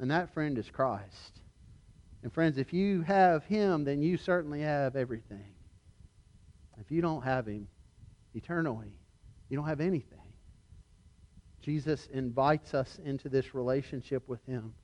and 0.00 0.10
that 0.10 0.34
friend 0.34 0.58
is 0.58 0.68
Christ. 0.68 1.40
And 2.22 2.30
friends, 2.30 2.58
if 2.58 2.74
you 2.74 3.00
have 3.00 3.42
him, 3.46 3.84
then 3.84 4.02
you 4.02 4.18
certainly 4.18 4.60
have 4.60 4.96
everything. 4.96 5.54
If 6.78 6.90
you 6.90 7.00
don't 7.00 7.22
have 7.22 7.46
him, 7.46 7.68
eternally. 8.34 8.97
You 9.48 9.56
don't 9.56 9.66
have 9.66 9.80
anything. 9.80 10.18
Jesus 11.62 12.08
invites 12.12 12.74
us 12.74 12.98
into 13.04 13.28
this 13.28 13.54
relationship 13.54 14.28
with 14.28 14.44
him. 14.46 14.74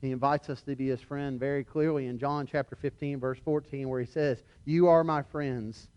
He 0.00 0.10
invites 0.10 0.50
us 0.50 0.62
to 0.62 0.74
be 0.74 0.88
his 0.88 1.00
friend 1.00 1.38
very 1.38 1.64
clearly 1.64 2.06
in 2.06 2.18
John 2.18 2.46
chapter 2.46 2.76
15, 2.76 3.20
verse 3.20 3.38
14, 3.44 3.88
where 3.88 4.00
he 4.00 4.06
says, 4.06 4.42
You 4.64 4.88
are 4.88 5.04
my 5.04 5.22
friends 5.22 5.88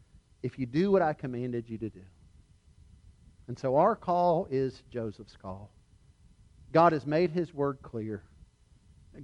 if 0.44 0.60
you 0.60 0.68
do 0.68 0.92
what 0.92 1.02
I 1.02 1.14
commanded 1.14 1.68
you 1.68 1.78
to 1.80 1.90
do. 1.90 2.02
And 3.48 3.58
so 3.58 3.76
our 3.78 3.96
call 3.96 4.48
is 4.50 4.84
Joseph's 4.92 5.36
call. 5.36 5.72
God 6.72 6.94
has 6.94 7.06
made 7.06 7.32
his 7.32 7.54
word 7.54 7.80
clear. 7.82 8.24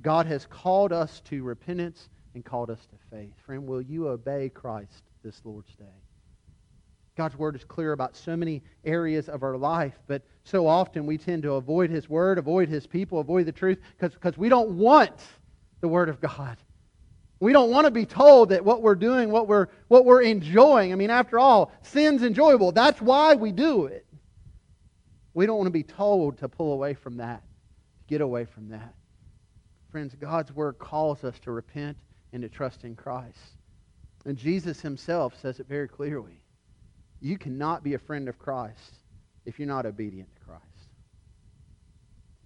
God 0.02 0.26
has 0.26 0.46
called 0.46 0.91
us 0.91 1.22
to 1.26 1.44
repentance 1.44 2.10
and 2.34 2.46
called 2.46 2.70
us 2.70 2.86
to 2.88 2.96
faith. 3.15 3.34
Friend, 3.46 3.67
will 3.67 3.82
you 3.82 4.08
obey 4.08 4.50
Christ 4.50 5.04
this 5.24 5.41
Lord's 5.44 5.76
day? 5.76 6.02
God's 7.17 7.38
word 7.38 7.56
is 7.56 7.63
clear 7.63 7.91
about 7.91 8.15
so 8.15 8.38
many 8.38 8.63
areas 8.86 9.28
of 9.28 9.43
our 9.43 9.58
life, 9.58 10.00
but 10.08 10.24
so 10.43 10.65
often 10.65 11.06
we 11.06 11.17
tend 11.17 11.43
to 11.43 11.54
avoid 11.54 11.89
his 11.89 12.10
word, 12.10 12.38
avoid 12.38 12.69
his 12.69 12.88
people, 12.88 13.19
avoid 13.19 13.45
the 13.45 13.52
truth 13.52 13.80
because 14.00 14.38
we 14.38 14.50
don't 14.50 14.71
want 14.71 15.19
the 15.82 15.88
word 15.88 16.10
of 16.10 16.21
God. 16.21 16.58
We 17.39 17.54
don't 17.54 17.71
want 17.71 17.86
to 17.86 17.91
be 17.91 18.06
told 18.06 18.50
that 18.50 18.63
what 18.63 18.82
we're 18.82 18.95
doing, 18.95 19.32
what 19.32 19.47
we're, 19.47 19.67
what 19.88 20.06
we're 20.06 20.21
enjoying, 20.21 20.93
I 20.93 20.95
mean, 20.95 21.10
after 21.10 21.39
all, 21.39 21.71
sin's 21.82 22.21
enjoyable. 22.21 22.71
That's 22.71 23.02
why 23.02 23.34
we 23.34 23.52
do 23.52 23.86
it. 23.86 24.06
We 25.34 25.45
don't 25.45 25.58
want 25.58 25.67
to 25.67 25.71
be 25.71 25.84
told 25.84 26.38
to 26.39 26.50
pull 26.50 26.74
away 26.74 26.93
from 26.93 27.17
that, 27.17 27.41
get 28.08 28.21
away 28.21 28.45
from 28.45 28.69
that. 28.69 28.93
Friends, 29.91 30.15
God's 30.15 30.54
word 30.54 30.78
calls 30.78 31.24
us 31.24 31.38
to 31.39 31.52
repent 31.52 31.97
and 32.32 32.43
to 32.43 32.50
trust 32.50 32.84
in 32.84 32.95
Christ. 32.95 33.39
And 34.26 34.38
Jesus 34.38 34.80
himself 34.80 35.34
says 35.41 35.60
it 35.60 35.67
very 35.67 35.88
clearly. 35.88 36.40
You 37.21 37.38
cannot 37.38 37.84
be 37.84 37.93
a 37.93 37.99
friend 37.99 38.27
of 38.27 38.39
Christ 38.39 38.95
if 39.45 39.60
you're 39.60 39.67
not 39.67 39.86
obedient 39.86 40.34
to 40.34 40.39
Christ. 40.39 40.65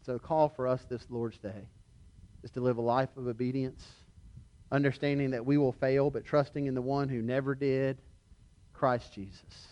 So 0.05 0.19
call 0.19 0.49
for 0.49 0.67
us 0.67 0.83
this 0.89 1.05
Lord's 1.09 1.37
Day 1.37 1.69
is 2.43 2.51
to 2.51 2.61
live 2.61 2.77
a 2.77 2.81
life 2.81 3.09
of 3.15 3.25
obedience, 3.27 3.83
understanding 4.71 5.31
that 5.31 5.45
we 5.45 5.57
will 5.57 5.71
fail, 5.71 6.09
but 6.09 6.25
trusting 6.25 6.67
in 6.67 6.75
the 6.75 6.81
one 6.81 7.07
who 7.07 7.21
never 7.21 7.55
did, 7.55 7.97
Christ 8.73 9.13
Jesus. 9.13 9.67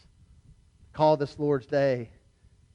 Call 0.94 1.18
this 1.18 1.38
Lord's 1.38 1.68
Day 1.68 2.10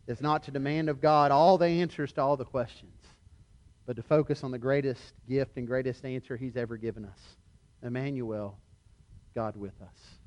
is 0.07 0.21
not 0.21 0.43
to 0.45 0.51
demand 0.51 0.91
of 0.91 1.01
God 1.01 1.31
all 1.31 1.57
the 1.57 1.67
answers 1.67 2.13
to 2.13 2.21
all 2.21 2.37
the 2.37 2.45
questions, 2.45 3.01
but 3.87 3.97
to 3.97 4.03
focus 4.03 4.45
on 4.45 4.51
the 4.51 4.59
greatest 4.59 5.15
gift 5.27 5.57
and 5.57 5.67
greatest 5.67 6.05
answer 6.05 6.37
he's 6.37 6.57
ever 6.57 6.77
given 6.77 7.07
us. 7.07 7.19
Emmanuel, 7.83 8.59
God 9.35 9.57
with 9.57 9.81
us 9.81 10.18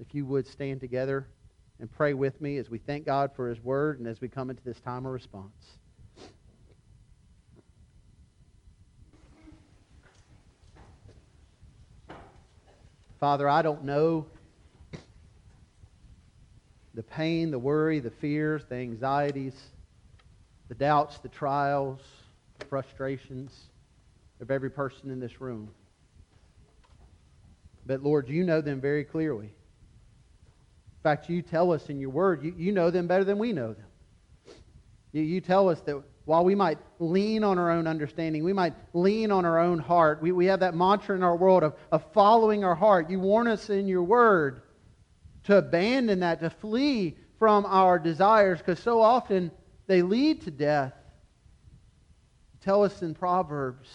if 0.00 0.14
you 0.14 0.24
would 0.24 0.46
stand 0.46 0.80
together 0.80 1.26
and 1.78 1.90
pray 1.92 2.14
with 2.14 2.40
me 2.40 2.56
as 2.56 2.70
we 2.70 2.78
thank 2.78 3.04
God 3.04 3.30
for 3.36 3.48
his 3.48 3.62
word 3.62 3.98
and 3.98 4.08
as 4.08 4.20
we 4.20 4.28
come 4.28 4.50
into 4.50 4.62
this 4.64 4.80
time 4.80 5.06
of 5.06 5.12
response. 5.12 5.78
Father, 13.18 13.48
I 13.48 13.60
don't 13.60 13.84
know 13.84 14.26
the 16.94 17.02
pain, 17.02 17.50
the 17.50 17.58
worry, 17.58 18.00
the 18.00 18.10
fears, 18.10 18.64
the 18.68 18.76
anxieties, 18.76 19.54
the 20.68 20.74
doubts, 20.74 21.18
the 21.18 21.28
trials, 21.28 22.00
the 22.58 22.64
frustrations 22.64 23.68
of 24.40 24.50
every 24.50 24.70
person 24.70 25.10
in 25.10 25.20
this 25.20 25.40
room. 25.40 25.68
But 27.84 28.02
Lord, 28.02 28.28
you 28.28 28.44
know 28.44 28.62
them 28.62 28.80
very 28.80 29.04
clearly. 29.04 29.50
In 31.00 31.02
fact, 31.02 31.30
you 31.30 31.40
tell 31.40 31.72
us 31.72 31.88
in 31.88 31.98
your 31.98 32.10
word, 32.10 32.44
you, 32.44 32.54
you 32.58 32.72
know 32.72 32.90
them 32.90 33.06
better 33.06 33.24
than 33.24 33.38
we 33.38 33.54
know 33.54 33.72
them. 33.72 33.86
You, 35.12 35.22
you 35.22 35.40
tell 35.40 35.70
us 35.70 35.80
that 35.86 36.02
while 36.26 36.44
we 36.44 36.54
might 36.54 36.76
lean 36.98 37.42
on 37.42 37.58
our 37.58 37.70
own 37.70 37.86
understanding, 37.86 38.44
we 38.44 38.52
might 38.52 38.74
lean 38.92 39.32
on 39.32 39.46
our 39.46 39.58
own 39.58 39.78
heart, 39.78 40.20
we, 40.20 40.30
we 40.30 40.44
have 40.44 40.60
that 40.60 40.74
mantra 40.74 41.16
in 41.16 41.22
our 41.22 41.34
world 41.34 41.62
of, 41.62 41.74
of 41.90 42.04
following 42.12 42.64
our 42.64 42.74
heart. 42.74 43.08
You 43.08 43.18
warn 43.18 43.46
us 43.46 43.70
in 43.70 43.88
your 43.88 44.02
word 44.02 44.60
to 45.44 45.56
abandon 45.56 46.20
that, 46.20 46.40
to 46.40 46.50
flee 46.50 47.16
from 47.38 47.64
our 47.64 47.98
desires, 47.98 48.58
because 48.58 48.78
so 48.78 49.00
often 49.00 49.50
they 49.86 50.02
lead 50.02 50.42
to 50.42 50.50
death. 50.50 50.92
tell 52.60 52.84
us 52.84 53.00
in 53.00 53.14
Proverbs, 53.14 53.88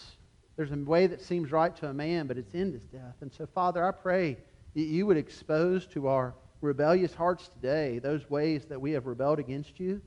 there's 0.58 0.72
a 0.72 0.76
way 0.76 1.06
that 1.06 1.22
seems 1.22 1.52
right 1.52 1.76
to 1.76 1.88
a 1.88 1.94
man, 1.94 2.26
but 2.26 2.40
its 2.40 2.56
end 2.56 2.74
is 2.74 2.84
death. 2.86 3.18
And 3.22 3.32
so, 3.32 3.46
Father, 3.46 3.88
I 3.88 3.92
pray 3.92 4.38
that 4.74 4.82
you 4.82 5.06
would 5.06 5.18
expose 5.18 5.86
to 5.88 6.08
our 6.08 6.34
rebellious 6.62 7.14
hearts 7.14 7.48
today, 7.50 8.00
those 8.00 8.30
ways 8.30 8.66
that 8.66 8.80
we 8.80 8.92
have 8.92 9.06
rebelled 9.06 9.40
against 9.40 9.80
you, 9.80 10.02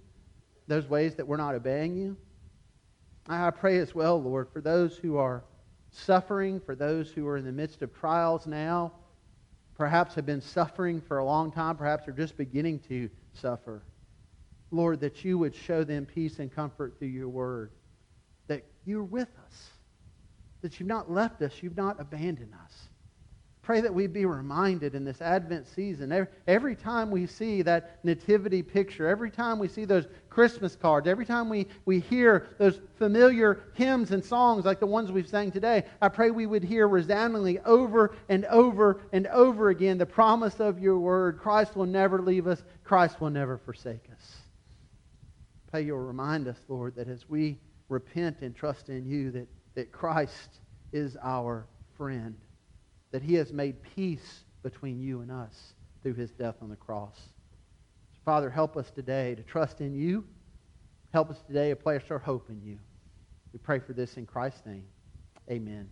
those 0.66 0.88
ways 0.88 1.14
that 1.16 1.26
we're 1.26 1.36
not 1.36 1.54
obeying 1.54 1.96
you. 1.96 2.16
I 3.28 3.50
pray 3.50 3.78
as 3.78 3.94
well, 3.94 4.20
Lord, 4.20 4.48
for 4.52 4.60
those 4.60 4.96
who 4.96 5.18
are 5.18 5.44
suffering, 5.90 6.60
for 6.60 6.74
those 6.74 7.10
who 7.10 7.26
are 7.26 7.36
in 7.36 7.44
the 7.44 7.52
midst 7.52 7.82
of 7.82 7.94
trials 7.94 8.46
now, 8.46 8.92
perhaps 9.76 10.14
have 10.14 10.26
been 10.26 10.40
suffering 10.40 11.00
for 11.00 11.18
a 11.18 11.24
long 11.24 11.52
time, 11.52 11.76
perhaps 11.76 12.08
are 12.08 12.12
just 12.12 12.36
beginning 12.36 12.80
to 12.88 13.08
suffer. 13.32 13.82
Lord, 14.70 15.00
that 15.00 15.24
you 15.24 15.38
would 15.38 15.54
show 15.54 15.84
them 15.84 16.04
peace 16.04 16.38
and 16.38 16.54
comfort 16.54 16.98
through 16.98 17.08
your 17.08 17.28
word, 17.28 17.70
that 18.48 18.64
you're 18.84 19.04
with 19.04 19.28
us, 19.46 19.70
that 20.62 20.80
you've 20.80 20.88
not 20.88 21.10
left 21.10 21.40
us, 21.42 21.52
you've 21.62 21.76
not 21.76 22.00
abandoned 22.00 22.52
us. 22.64 22.88
Pray 23.68 23.82
that 23.82 23.92
we 23.92 24.06
be 24.06 24.24
reminded 24.24 24.94
in 24.94 25.04
this 25.04 25.20
Advent 25.20 25.66
season, 25.66 26.10
every, 26.10 26.32
every, 26.46 26.74
time 26.74 27.10
we 27.10 27.26
see 27.26 27.60
that 27.60 28.02
nativity 28.02 28.62
picture, 28.62 29.06
every 29.06 29.30
time 29.30 29.58
we 29.58 29.68
see 29.68 29.84
those 29.84 30.06
Christmas 30.30 30.74
cards, 30.74 31.06
every 31.06 31.26
time 31.26 31.50
we, 31.50 31.66
we 31.84 32.00
hear 32.00 32.46
those 32.56 32.80
familiar 32.96 33.64
hymns 33.74 34.10
and 34.10 34.24
songs 34.24 34.64
like 34.64 34.80
the 34.80 34.86
ones 34.86 35.12
we've 35.12 35.28
sang 35.28 35.50
today, 35.50 35.84
I 36.00 36.08
pray 36.08 36.30
we 36.30 36.46
would 36.46 36.64
hear 36.64 36.88
resoundingly 36.88 37.58
over 37.58 38.16
and 38.30 38.46
over 38.46 39.02
and 39.12 39.26
over 39.26 39.68
again 39.68 39.98
the 39.98 40.06
promise 40.06 40.60
of 40.60 40.78
your 40.78 40.98
word. 40.98 41.38
Christ 41.38 41.76
will 41.76 41.84
never 41.84 42.22
leave 42.22 42.46
us, 42.46 42.64
Christ 42.84 43.20
will 43.20 43.28
never 43.28 43.58
forsake 43.58 44.08
us. 44.10 44.36
Pray 45.70 45.82
you'll 45.82 45.98
remind 45.98 46.48
us, 46.48 46.56
Lord, 46.68 46.96
that 46.96 47.08
as 47.08 47.28
we 47.28 47.58
repent 47.90 48.38
and 48.40 48.56
trust 48.56 48.88
in 48.88 49.04
you, 49.04 49.30
that, 49.32 49.48
that 49.74 49.92
Christ 49.92 50.60
is 50.90 51.18
our 51.22 51.66
friend 51.98 52.34
that 53.10 53.22
he 53.22 53.34
has 53.34 53.52
made 53.52 53.82
peace 53.94 54.44
between 54.62 55.00
you 55.00 55.20
and 55.20 55.30
us 55.30 55.74
through 56.02 56.14
his 56.14 56.30
death 56.32 56.56
on 56.60 56.68
the 56.68 56.76
cross. 56.76 57.16
So 57.16 58.20
Father, 58.24 58.50
help 58.50 58.76
us 58.76 58.90
today 58.90 59.34
to 59.34 59.42
trust 59.42 59.80
in 59.80 59.94
you. 59.94 60.24
Help 61.12 61.30
us 61.30 61.40
today 61.46 61.70
to 61.70 61.76
place 61.76 62.02
our 62.10 62.18
hope 62.18 62.50
in 62.50 62.60
you. 62.62 62.78
We 63.52 63.58
pray 63.58 63.78
for 63.78 63.92
this 63.94 64.16
in 64.16 64.26
Christ's 64.26 64.66
name. 64.66 64.84
Amen. 65.50 65.88